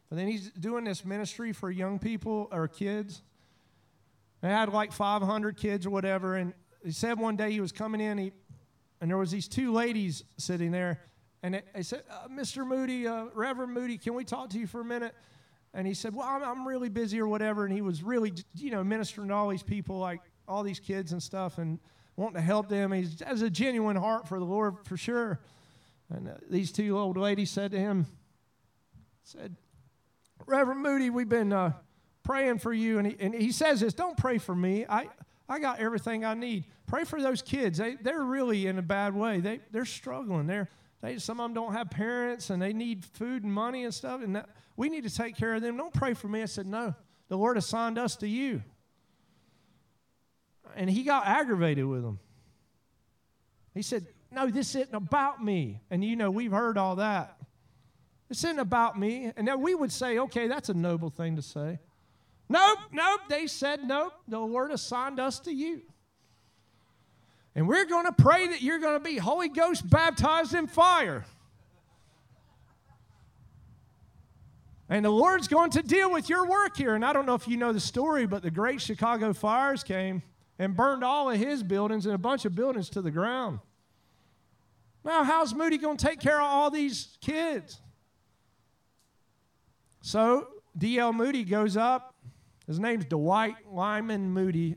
[0.07, 3.24] But then he's doing this ministry for young people or kids.
[4.41, 6.36] They had like 500 kids or whatever.
[6.36, 6.53] And
[6.84, 8.34] he said one day he was coming in, he,
[9.03, 11.01] and there was these two ladies sitting there.
[11.43, 12.65] And they, said, uh, Mr.
[12.65, 15.13] Moody, uh, Reverend Moody, can we talk to you for a minute?
[15.73, 17.65] And he said, Well, I'm, I'm really busy or whatever.
[17.65, 21.11] And he was really, you know, ministering to all these people, like all these kids
[21.11, 21.80] and stuff, and
[22.15, 22.93] wanting to help them.
[22.93, 25.41] He has a genuine heart for the Lord for sure.
[26.09, 28.05] And uh, these two old ladies said to him,
[29.23, 29.57] said,
[30.47, 31.73] Reverend Moody, we've been uh,
[32.23, 32.99] praying for you.
[32.99, 34.85] And he, and he says this, don't pray for me.
[34.88, 35.09] I,
[35.53, 36.65] I got everything I need.
[36.88, 37.77] Pray for those kids.
[37.77, 39.39] They, they're really in a bad way.
[39.39, 40.47] They, they're struggling.
[40.47, 40.67] They're,
[41.01, 44.23] They, some of them don't have parents and they need food and money and stuff.
[44.23, 45.77] And that, we need to take care of them.
[45.77, 46.41] Don't pray for me.
[46.41, 46.95] I said, No,
[47.27, 48.63] the Lord assigned us to you.
[50.75, 52.17] And he got aggravated with them.
[53.75, 55.81] He said, No, this isn't about me.
[55.91, 57.38] And you know, we've heard all that.
[58.27, 59.31] This isn't about me.
[59.38, 61.77] And then we would say, Okay, that's a noble thing to say.
[62.49, 63.22] Nope, nope.
[63.30, 65.82] They said, Nope, the Lord assigned us to you.
[67.56, 71.26] And we're going to pray that you're going to be Holy Ghost baptized in fire.
[74.90, 76.95] And the Lord's going to deal with your work here.
[76.95, 80.22] And I don't know if you know the story, but the great Chicago fires came
[80.60, 83.60] and burned all of his buildings and a bunch of buildings to the ground.
[85.06, 87.82] Now, how's Moody going to take care of all these kids?
[90.02, 90.48] So,
[90.78, 91.14] D.L.
[91.14, 92.12] Moody goes up.
[92.68, 94.76] His name's Dwight Lyman Moody,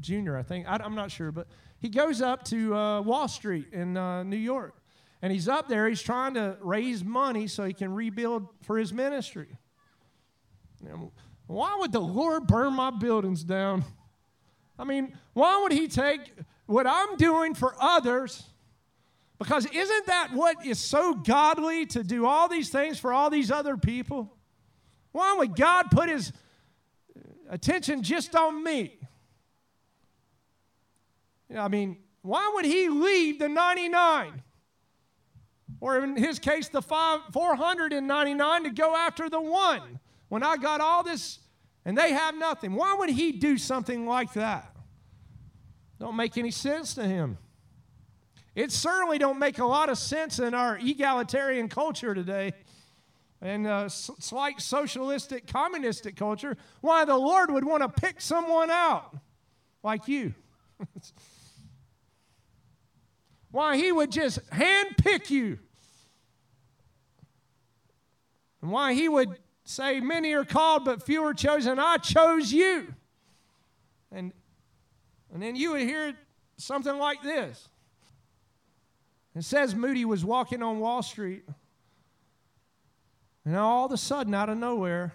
[0.00, 0.68] Jr., I think.
[0.68, 1.48] I, am not sure, but
[1.80, 4.76] he goes up to uh, Wall Street in uh, New York.
[5.22, 8.92] And he's up there, he's trying to raise money so he can rebuild for his
[8.92, 9.48] ministry.
[11.46, 13.84] Why would the Lord burn my buildings down?
[14.78, 16.20] I mean, why would he take
[16.66, 18.44] what I'm doing for others?
[19.38, 23.50] Because isn't that what is so godly to do all these things for all these
[23.50, 24.34] other people?
[25.12, 26.32] Why would God put his
[27.50, 28.98] attention just on me?
[31.54, 34.42] I mean, why would he leave the 99?
[35.80, 39.98] Or in his case, the five, 499 to go after the one
[40.28, 41.38] when I got all this
[41.84, 42.74] and they have nothing.
[42.74, 44.74] Why would he do something like that?
[45.98, 47.38] Don't make any sense to him.
[48.54, 52.52] It certainly don't make a lot of sense in our egalitarian culture today
[53.42, 59.16] and uh, slight socialistic communistic culture why the Lord would want to pick someone out
[59.82, 60.34] like you.
[63.50, 65.58] why he would just handpick you.
[68.62, 71.78] And why he would say, Many are called, but few are chosen.
[71.78, 72.94] I chose you.
[74.12, 74.32] And,
[75.32, 76.14] and then you would hear
[76.56, 77.68] something like this.
[79.34, 81.44] It says Moody was walking on Wall Street.
[83.44, 85.14] And all of a sudden, out of nowhere,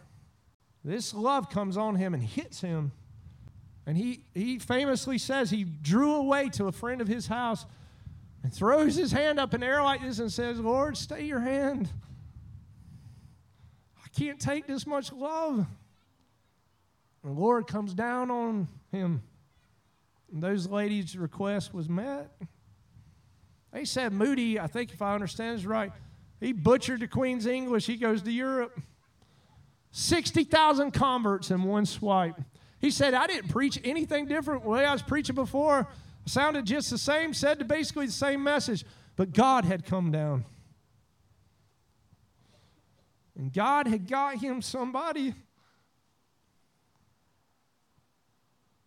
[0.83, 2.91] this love comes on him and hits him.
[3.85, 7.65] And he, he famously says he drew away to a friend of his house
[8.43, 11.39] and throws his hand up in the air like this and says, Lord, stay your
[11.39, 11.89] hand.
[14.03, 15.65] I can't take this much love.
[17.23, 19.23] And the Lord comes down on him.
[20.31, 22.31] And those ladies' request was met.
[23.71, 25.91] They said Moody, I think if I understand this right,
[26.45, 27.87] he butchered the Queen's English.
[27.87, 28.79] He goes to Europe.
[29.89, 32.39] 60,000 converts in one swipe.
[32.79, 35.87] He said, I didn't preach anything different the way I was preaching before.
[36.27, 38.85] Sounded just the same, said basically the same message,
[39.15, 40.45] but God had come down.
[43.35, 45.33] And God had got him somebody.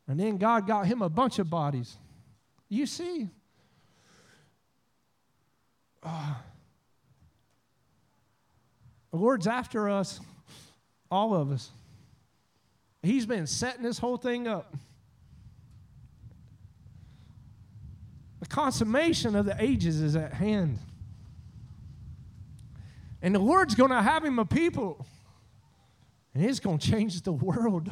[0.06, 1.97] And then God got him a bunch of bodies.
[2.68, 3.28] You see?
[6.05, 6.35] Uh,
[9.10, 10.20] the Lord's after us,
[11.10, 11.70] all of us.
[13.02, 14.76] He's been setting this whole thing up.
[18.40, 20.78] The consummation of the ages is at hand.
[23.22, 25.05] And the Lord's going to have him a people,
[26.35, 27.90] and it's going to change the world.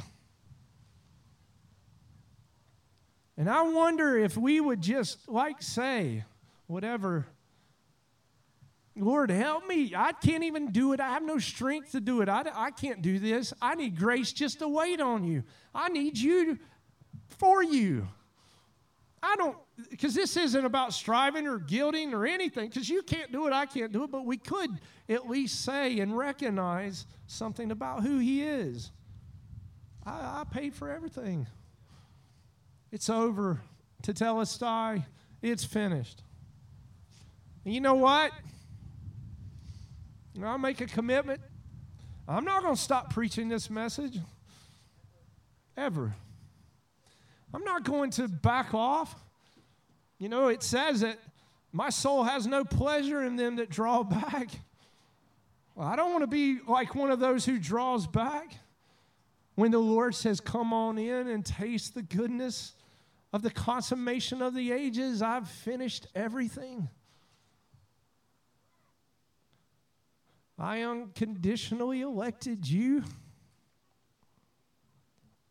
[3.37, 6.25] And I wonder if we would just like say,
[6.69, 7.27] whatever
[8.97, 9.93] Lord, help me.
[9.95, 11.01] I can't even do it.
[11.01, 12.29] I have no strength to do it.
[12.29, 13.53] I, I can't do this.
[13.61, 15.43] I need grace just to wait on you.
[15.75, 16.59] I need you
[17.39, 18.09] for you.
[19.23, 19.57] I don't,
[19.91, 23.67] because this isn't about striving or guilting or anything, because you can't do it, I
[23.67, 24.71] can't do it, but we could
[25.09, 28.93] at least say and recognize something about who He is.
[30.05, 30.11] I,
[30.41, 31.47] I paid for everything.
[32.93, 33.61] It's over.
[34.03, 35.05] Tetelestai,
[35.43, 36.23] it's finished.
[37.65, 38.31] And you know what?
[40.45, 41.41] I'll make a commitment.
[42.29, 44.19] I'm not going to stop preaching this message
[45.77, 46.15] ever.
[47.55, 49.15] I'm not going to back off.
[50.19, 51.19] You know, it says that
[51.73, 54.49] my soul has no pleasure in them that draw back.
[55.75, 58.55] Well, I don't want to be like one of those who draws back
[59.55, 62.73] when the Lord says, Come on in and taste the goodness
[63.33, 65.21] of the consummation of the ages.
[65.21, 66.89] I've finished everything.
[70.59, 73.05] I unconditionally elected you.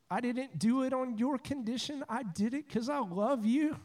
[0.09, 2.03] I didn't do it on your condition.
[2.09, 3.75] I did it because I love you.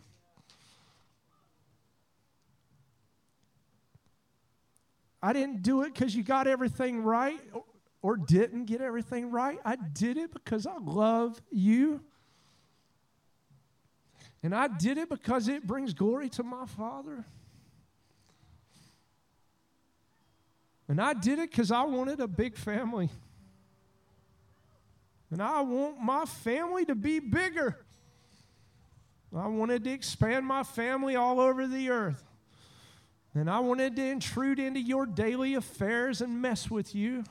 [5.22, 7.40] I didn't do it because you got everything right
[8.02, 9.58] or, didn't get everything right.
[9.64, 12.00] I did it because I love you.
[14.42, 17.26] And I did it because it brings glory to my Father.
[20.90, 23.10] And I did it because I wanted a big family.
[25.30, 27.78] And I want my family to be bigger.
[29.32, 32.24] I wanted to expand my family all over the earth.
[33.34, 37.22] And I wanted to intrude into your daily affairs and mess with you.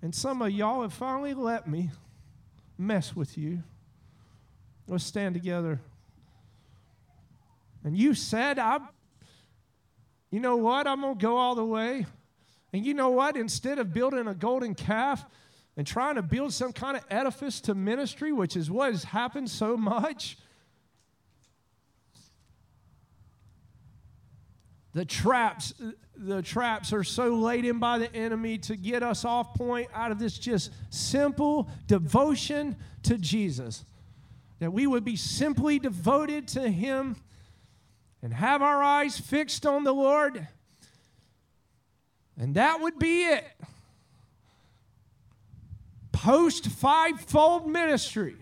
[0.00, 1.90] And some of y'all have finally let me
[2.78, 3.64] mess with you.
[4.86, 5.80] Let's stand together.
[7.82, 8.78] And you said, I,
[10.34, 10.88] you know what?
[10.88, 12.06] I'm going to go all the way.
[12.72, 13.36] And you know what?
[13.36, 15.24] Instead of building a golden calf
[15.76, 19.48] and trying to build some kind of edifice to ministry, which is what has happened
[19.48, 20.36] so much,
[24.92, 25.72] the traps
[26.16, 30.10] the traps are so laid in by the enemy to get us off point out
[30.10, 33.84] of this just simple devotion to Jesus
[34.58, 37.16] that we would be simply devoted to him
[38.24, 40.48] and have our eyes fixed on the Lord
[42.36, 43.44] and that would be it
[46.10, 48.34] post fivefold ministry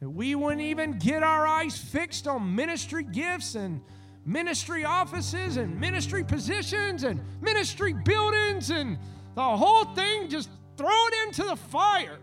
[0.00, 3.82] that we wouldn't even get our eyes fixed on ministry gifts and
[4.24, 8.98] ministry offices and ministry positions and ministry buildings and
[9.34, 12.18] the whole thing, just throw it into the fire.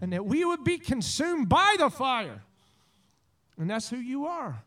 [0.00, 2.42] And that we would be consumed by the fire.
[3.58, 4.62] And that's who you are.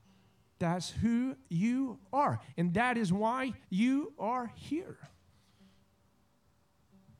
[0.59, 2.39] That's who you are.
[2.57, 4.97] And that is why you are here.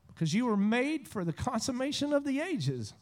[0.07, 2.94] Because you were made for the consummation of the ages.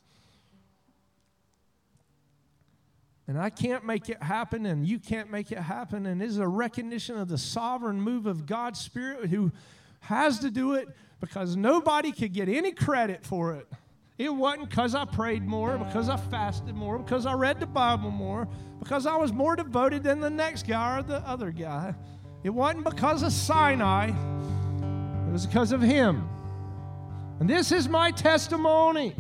[3.28, 6.06] And I can't make it happen, and you can't make it happen.
[6.06, 9.52] And this is a recognition of the sovereign move of God's Spirit who
[10.02, 10.88] has to do it
[11.20, 13.68] because nobody could get any credit for it.
[14.18, 18.10] It wasn't because I prayed more, because I fasted more, because I read the Bible
[18.10, 18.48] more,
[18.80, 21.94] because I was more devoted than the next guy or the other guy.
[22.44, 26.28] It wasn't because of Sinai, it was because of Him.
[27.40, 29.14] And this is my testimony.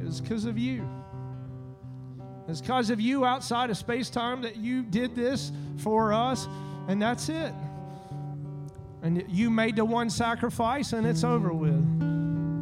[0.00, 0.88] It was because of you.
[2.46, 6.46] It's because of you outside of space time that you did this for us,
[6.86, 7.52] and that's it.
[9.02, 12.13] And you made the one sacrifice, and it's over with.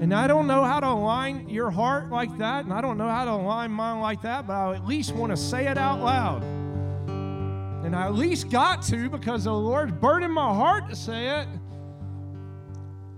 [0.03, 3.09] And I don't know how to align your heart like that, and I don't know
[3.09, 6.01] how to align mine like that, but I at least want to say it out
[6.01, 6.43] loud.
[6.43, 11.47] And I at least got to because the Lord's burdened my heart to say it.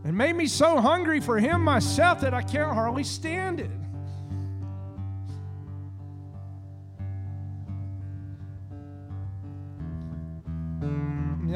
[0.05, 3.71] And made me so hungry for Him myself that I can't hardly stand it.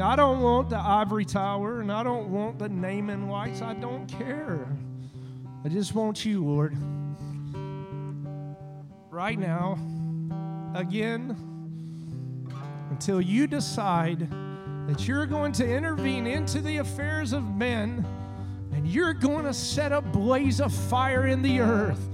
[0.01, 3.61] I don't want the ivory tower and I don't want the Naaman lights.
[3.61, 4.67] I don't care.
[5.63, 6.77] I just want you, Lord.
[9.11, 9.77] Right now,
[10.73, 11.35] again,
[12.91, 14.29] until you decide
[14.87, 18.05] that you're going to intervene into the affairs of men
[18.71, 22.07] and you're going to set a blaze of fire in the earth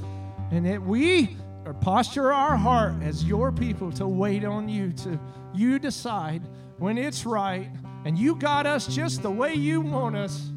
[0.52, 5.20] and that we or posture our heart as your people to wait on you to
[5.54, 6.42] you decide
[6.80, 7.70] when it's right
[8.06, 10.50] and you got us just the way you want us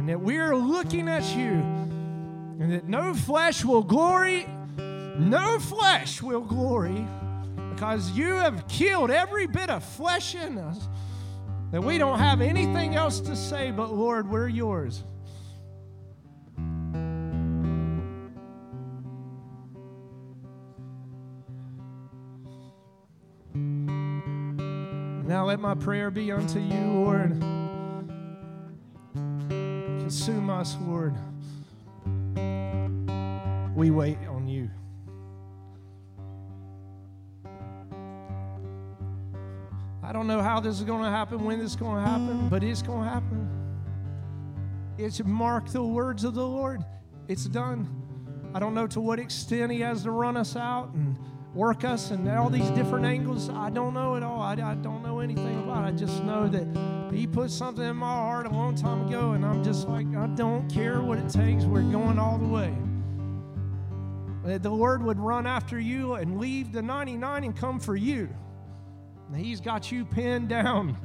[0.00, 1.52] and that we're looking at you
[2.58, 4.46] and that no flesh will glory
[4.78, 7.06] no flesh will glory
[7.74, 10.88] because you have killed every bit of flesh in us
[11.70, 15.04] that we don't have anything else to say but lord we're yours
[25.26, 27.69] Now let my prayer be unto you, Lord.
[30.10, 31.14] Consume us, Lord.
[33.76, 34.68] We wait on you.
[40.02, 42.48] I don't know how this is going to happen, when this is going to happen,
[42.48, 43.48] but it's going to happen.
[44.98, 46.84] It's mark the words of the Lord.
[47.28, 47.88] It's done.
[48.52, 51.16] I don't know to what extent He has to run us out and
[51.54, 53.48] work us and all these different angles.
[53.50, 54.40] I don't know at all.
[54.40, 55.88] I, I don't know anything about it.
[55.88, 59.44] I just know that He put something in my heart a long time ago, and
[59.44, 61.64] I'm just like, I don't care what it takes.
[61.64, 62.72] We're going all the way.
[64.44, 68.28] That the Lord would run after you and leave the 99 and come for you.
[69.28, 70.96] And He's got you pinned down.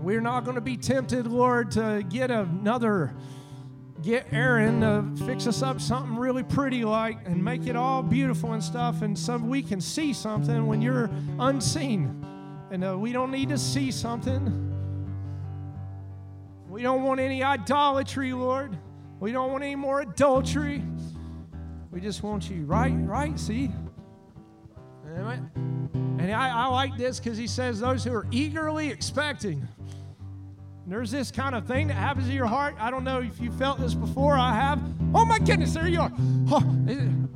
[0.00, 3.12] We're not going to be tempted, Lord, to get another
[4.06, 8.52] get Aaron to fix us up something really pretty like and make it all beautiful
[8.52, 11.10] and stuff and some we can see something when you're
[11.40, 12.24] unseen.
[12.70, 14.62] And uh, we don't need to see something.
[16.68, 18.78] We don't want any idolatry, Lord.
[19.18, 20.84] We don't want any more adultery.
[21.90, 22.94] We just want you, right?
[22.94, 23.36] Right?
[23.40, 23.72] See?
[25.16, 29.66] And I, I like this because he says those who are eagerly expecting.
[30.88, 32.76] There's this kind of thing that happens in your heart.
[32.78, 34.38] I don't know if you felt this before.
[34.38, 34.80] I have.
[35.14, 36.12] Oh my goodness, there you are.
[36.48, 36.76] Oh,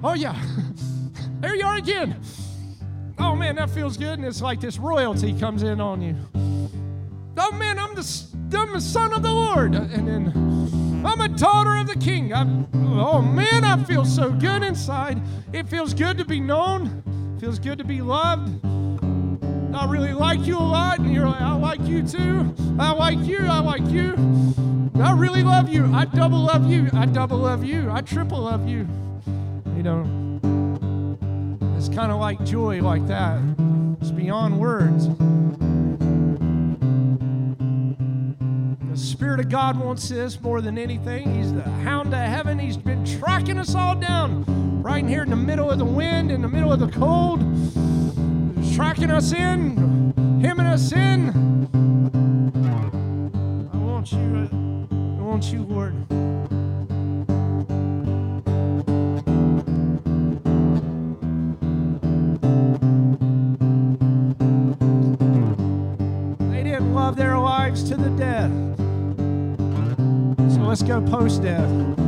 [0.04, 0.40] oh yeah.
[1.40, 2.20] there you are again.
[3.18, 4.20] Oh man, that feels good.
[4.20, 6.14] And it's like this royalty comes in on you.
[7.36, 9.74] Oh man, I'm the, I'm the son of the Lord.
[9.74, 12.32] Uh, and then I'm a daughter of the king.
[12.32, 15.20] I'm, oh man, I feel so good inside.
[15.52, 18.64] It feels good to be known, feels good to be loved.
[19.74, 22.54] I really like you a lot, and you're like, I like you too.
[22.78, 24.14] I like you, I like you.
[25.00, 25.90] I really love you.
[25.94, 26.90] I double love you.
[26.92, 27.90] I double love you.
[27.90, 28.86] I triple love you.
[29.76, 30.40] You know,
[31.76, 33.40] it's kind of like joy like that.
[34.00, 35.08] It's beyond words.
[38.90, 41.34] The Spirit of God wants this more than anything.
[41.34, 42.58] He's the hound of heaven.
[42.58, 44.44] He's been tracking us all down
[44.82, 47.40] right here in the middle of the wind, in the middle of the cold.
[48.80, 51.28] Tracking us in, hemming us in.
[53.70, 54.48] I want you,
[54.90, 55.94] I want you, Lord.
[66.50, 68.50] They didn't love their lives to the death.
[70.54, 71.99] So let's go post death.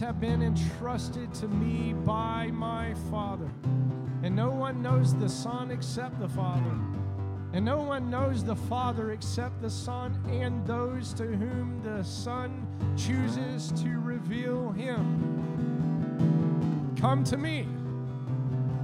[0.00, 3.50] Have been entrusted to me by my Father,
[4.22, 6.74] and no one knows the Son except the Father,
[7.52, 12.66] and no one knows the Father except the Son and those to whom the Son
[12.96, 15.26] chooses to reveal him.
[16.98, 17.68] Come to me.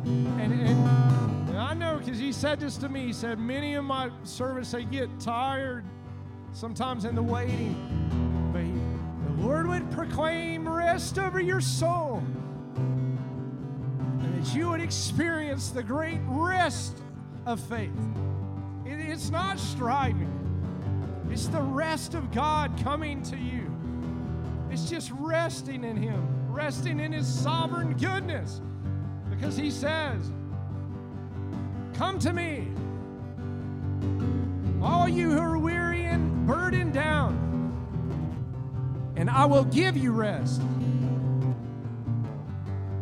[0.04, 3.06] And, and, and I know because he said this to me.
[3.06, 5.84] He said, Many of my servants, they get tired
[6.52, 8.25] sometimes in the waiting.
[9.38, 12.22] Lord would proclaim rest over your soul.
[12.76, 16.98] And that you would experience the great rest
[17.44, 17.90] of faith.
[18.84, 20.32] It- it's not striving,
[21.30, 23.70] it's the rest of God coming to you.
[24.70, 28.60] It's just resting in Him, resting in His sovereign goodness.
[29.30, 30.32] Because He says,
[31.94, 32.68] Come to me,
[34.82, 37.34] all you who are weary and burdened down,
[39.16, 40.62] and I will give you rest.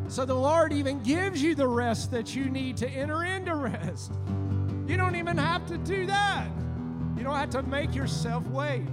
[0.08, 4.12] So the Lord even gives you the rest that you need to enter into rest.
[4.86, 6.46] You don't even have to do that.
[7.16, 8.86] You don't have to make yourself wait.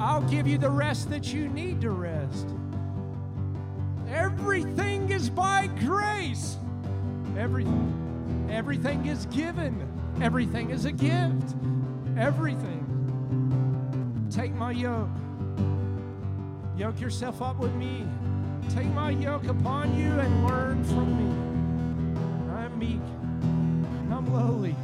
[0.00, 2.48] I'll give you the rest that you need to rest.
[4.08, 6.56] Everything is by grace.
[7.38, 8.48] Everything.
[8.50, 9.86] Everything is given.
[10.20, 11.54] Everything is a gift.
[12.16, 12.82] Everything.
[14.30, 15.08] Take my yoke.
[16.76, 18.06] Yoke yourself up with me.
[18.68, 22.52] Take my yoke upon you and learn from me.
[22.52, 23.00] I'm meek.
[24.12, 24.76] I'm lowly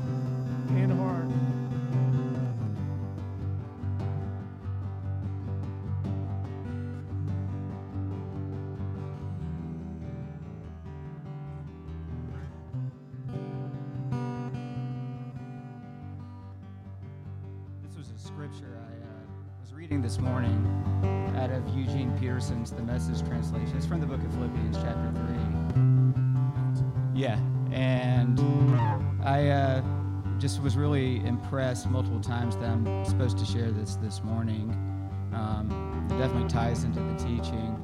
[31.53, 34.71] multiple times that I'm supposed to share this this morning.
[35.35, 37.79] Um, it definitely ties into the teaching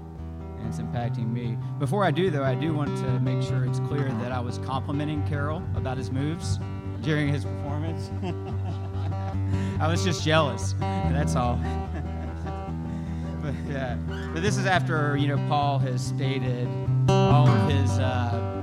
[0.59, 1.59] and it's impacting me.
[1.79, 4.57] Before I do, though, I do want to make sure it's clear that I was
[4.57, 6.59] complimenting Carol about his moves
[7.03, 8.11] during his performance.
[9.81, 10.75] I was just jealous.
[10.81, 11.57] That's all.
[13.43, 13.99] but yeah,
[14.33, 16.67] but this is after you know Paul has stated
[17.11, 18.58] all of his uh,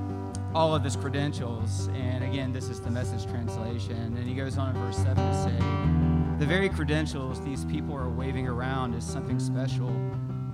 [0.55, 4.73] all of his credentials, and again, this is the Message translation, and he goes on
[4.73, 9.37] in verse seven to say, the very credentials these people are waving around is something
[9.37, 9.89] special.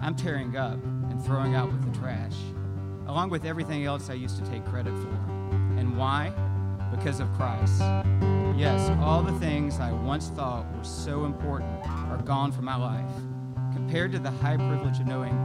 [0.02, 2.34] I'm tearing up and throwing out with the trash,
[3.06, 5.14] along with everything else I used to take credit for.
[5.78, 6.34] And why?
[6.90, 7.80] Because of Christ.
[8.58, 13.14] Yes, all the things I once thought were so important are gone from my life.
[13.72, 15.38] Compared to the high privilege of knowing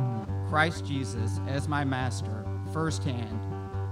[0.48, 3.38] Christ Jesus as my master firsthand,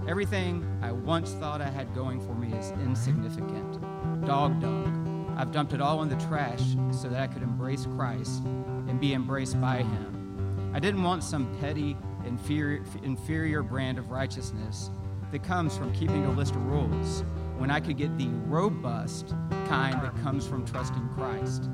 [0.07, 3.81] everything I once thought I had going for me is insignificant.
[4.27, 5.35] Dog dung.
[5.37, 6.63] I've dumped it all in the trash
[6.93, 10.71] so that I could embrace Christ and be embraced by Him.
[10.75, 14.91] I didn't want some petty, inferior, inferior brand of righteousness
[15.33, 17.25] that comes from keeping a list of rules
[17.59, 19.35] when I could get the robust
[19.67, 21.69] kind that comes from trusting Christ,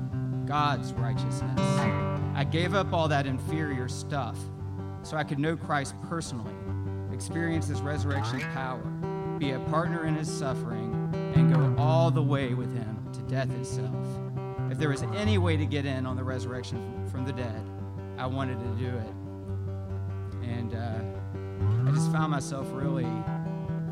[0.45, 1.59] God's righteousness.
[2.33, 4.37] I gave up all that inferior stuff
[5.03, 6.53] so I could know Christ personally,
[7.21, 8.81] experience his resurrection power,
[9.37, 10.91] be a partner in his suffering,
[11.35, 14.07] and go all the way with him to death itself.
[14.71, 17.61] If there was any way to get in on the resurrection from the dead,
[18.17, 19.13] I wanted to do it.
[20.49, 23.07] And uh, I just found myself really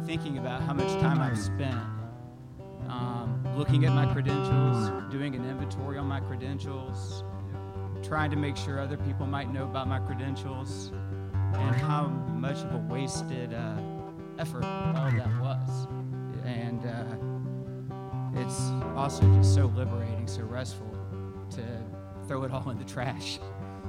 [0.08, 1.78] thinking about how much time I've spent
[2.88, 7.24] um, looking at my credentials, doing an inventory on my credentials,
[8.02, 10.92] trying to make sure other people might know about my credentials,
[11.54, 13.76] and how much of a wasted uh,
[14.38, 15.88] effort all that was.
[16.46, 20.96] And uh, it's also just so liberating, so restful
[21.52, 21.64] to
[22.28, 23.40] throw it all in the trash.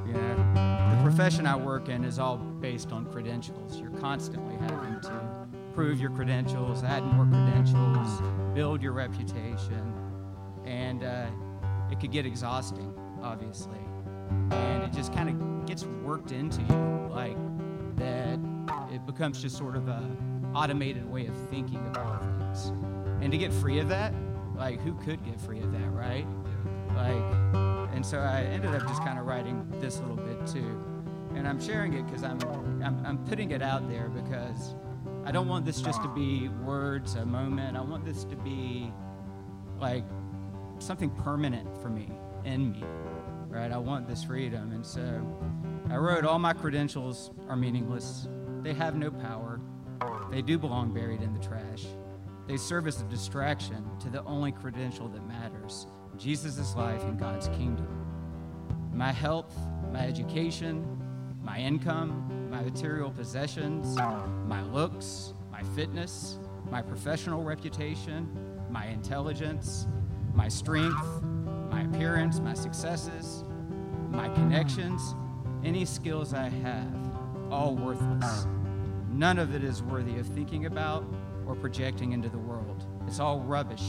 [0.07, 3.79] You know, the profession I work in is all based on credentials.
[3.79, 8.23] You're constantly having to prove your credentials, add more credentials,
[8.55, 9.95] build your reputation,
[10.65, 11.27] and uh,
[11.91, 12.93] it could get exhausting,
[13.23, 13.79] obviously.
[14.51, 17.37] And it just kind of gets worked into you, like
[17.97, 18.39] that.
[18.93, 20.03] It becomes just sort of a
[20.55, 22.73] automated way of thinking about things.
[23.21, 24.13] And to get free of that,
[24.57, 26.27] like who could get free of that, right?
[26.95, 30.83] Like, and so I ended up just kind of writing this little bit too.
[31.35, 32.41] And I'm sharing it because I'm,
[32.83, 34.75] I'm, I'm putting it out there because
[35.25, 37.77] I don't want this just to be words, a moment.
[37.77, 38.93] I want this to be
[39.79, 40.05] like
[40.79, 42.11] something permanent for me,
[42.45, 42.85] in me,
[43.51, 43.71] right?
[43.71, 44.73] I want this freedom.
[44.73, 45.27] And so
[45.91, 48.29] I wrote, All my credentials are meaningless.
[48.63, 49.61] They have no power.
[50.31, 51.87] They do belong buried in the trash.
[52.47, 55.87] They serve as a distraction to the only credential that matters
[56.17, 57.89] Jesus' life in God's kingdom.
[58.93, 59.57] My health,
[59.93, 60.85] my education,
[61.43, 66.39] my income, my material possessions, my looks, my fitness,
[66.71, 68.29] my professional reputation,
[68.71, 69.87] my intelligence,
[70.35, 71.23] my strength,
[71.71, 73.45] my appearance, my successes,
[74.11, 75.15] my connections,
[75.65, 76.93] any skills I have,
[77.51, 78.47] all worthless.
[79.11, 81.05] None of it is worthy of thinking about
[81.47, 82.87] or projecting into the world.
[83.07, 83.85] It's all rubbish.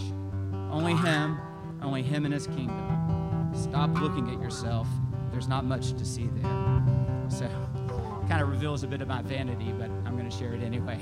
[0.72, 1.40] Only Him,
[1.82, 3.52] only Him and His kingdom.
[3.54, 4.88] Stop looking at yourself.
[5.32, 6.84] There's not much to see there.
[7.30, 7.48] So,
[8.28, 11.00] kind of reveals a bit of my vanity, but I'm going to share it anyway.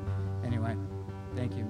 [0.44, 0.76] anyway,
[1.34, 1.66] thank you.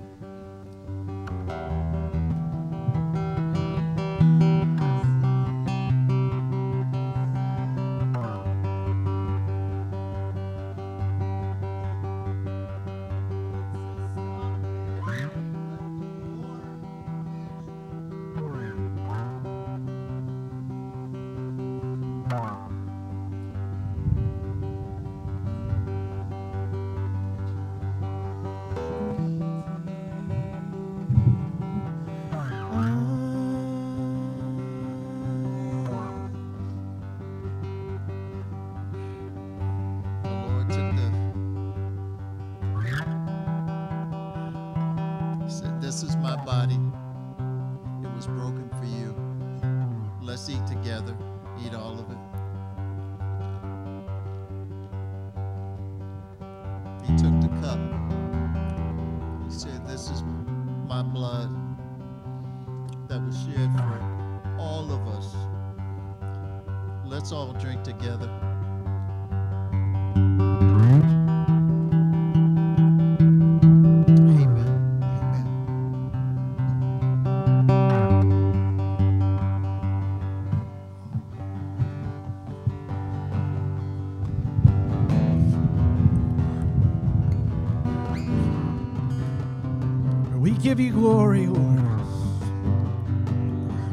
[91.00, 91.80] Glory, Lord.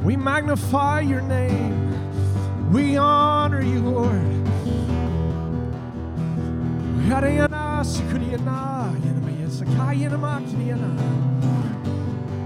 [0.04, 1.74] We magnify your name.
[2.70, 4.28] We honor you, Lord.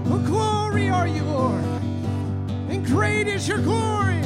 [0.08, 1.64] What glory are you, Lord?
[2.70, 4.22] And great is your glory.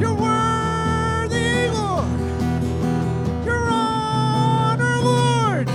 [0.00, 2.10] You're worthy, Lord.
[3.46, 5.70] Your honor, Lord.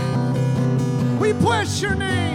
[1.22, 2.27] We bless your name.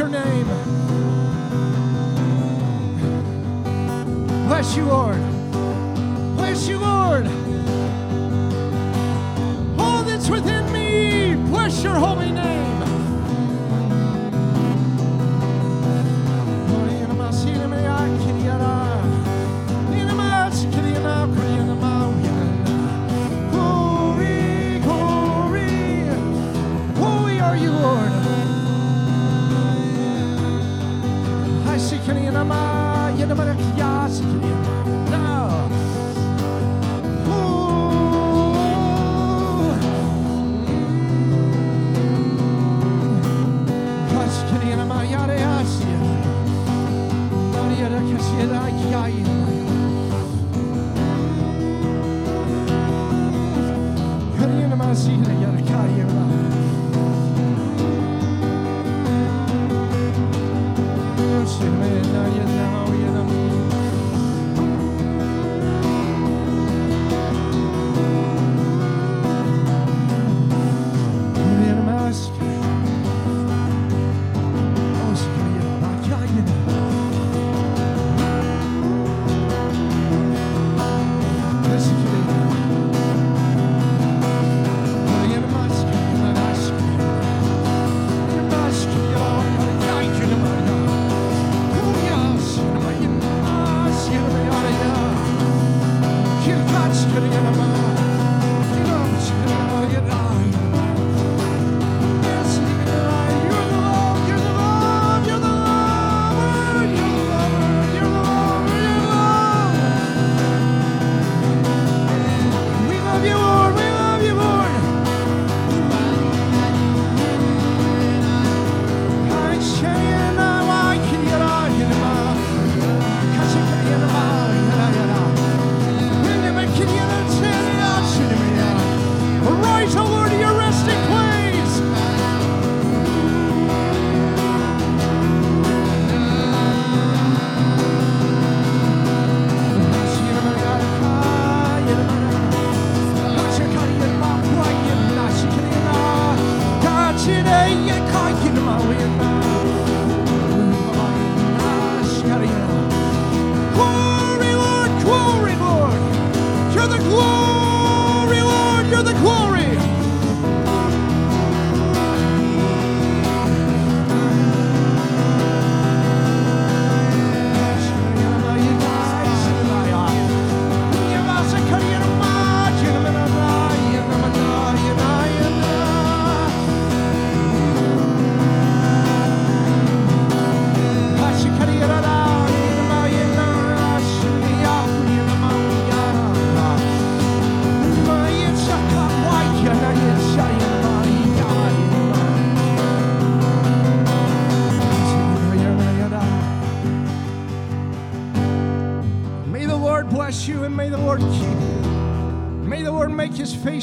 [0.00, 0.46] Your name.
[4.48, 5.20] Bless you, Lord.
[6.38, 7.26] Bless you, Lord.
[9.78, 12.29] All that's within me, bless your holy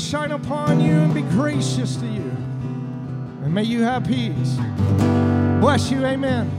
[0.07, 2.31] shine upon you and be gracious to you.
[3.43, 4.55] And may you have peace.
[5.59, 6.05] Bless you.
[6.05, 6.49] Amen.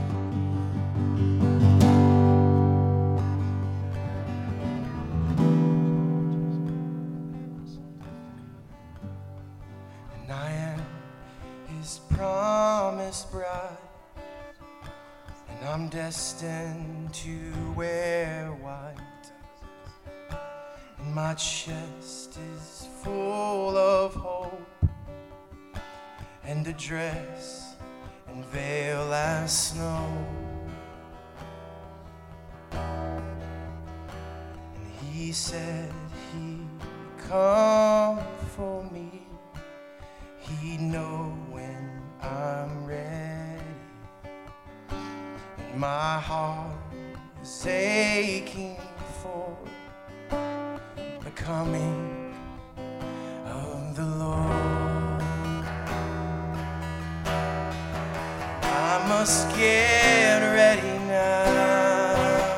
[10.21, 10.81] and I am
[11.75, 13.77] his promised bride,
[15.49, 19.31] and I'm destined to wear white,
[20.99, 22.68] and my chest is
[23.03, 24.85] full of hope,
[26.43, 27.75] and a dress
[28.27, 30.05] and veil as snow.
[32.71, 33.21] And
[35.01, 35.93] he said
[36.33, 36.67] he'd
[37.29, 38.19] come
[38.55, 39.21] for me.
[40.39, 43.63] He'd know when I'm ready.
[44.91, 46.75] And my heart
[47.41, 48.77] is aching
[49.21, 49.57] for
[51.23, 52.18] the coming
[53.99, 55.61] the Lord.
[58.63, 62.55] I must get ready now.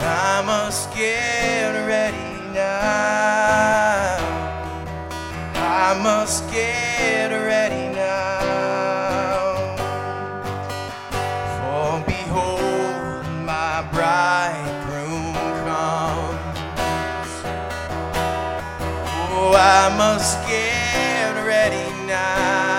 [0.00, 4.18] I must get ready now.
[5.54, 6.97] I must get
[19.88, 22.77] I must get ready now.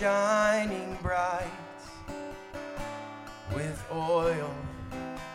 [0.00, 1.44] shining bright
[3.54, 4.50] with oil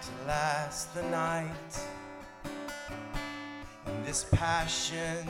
[0.01, 1.79] to last the night.
[3.85, 5.29] And this passion,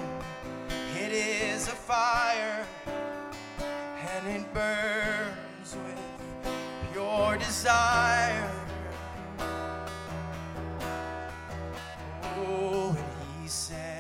[0.98, 2.66] it is a fire
[3.60, 6.00] and it burns with
[6.94, 8.50] pure desire.
[12.38, 13.95] Oh, and he said.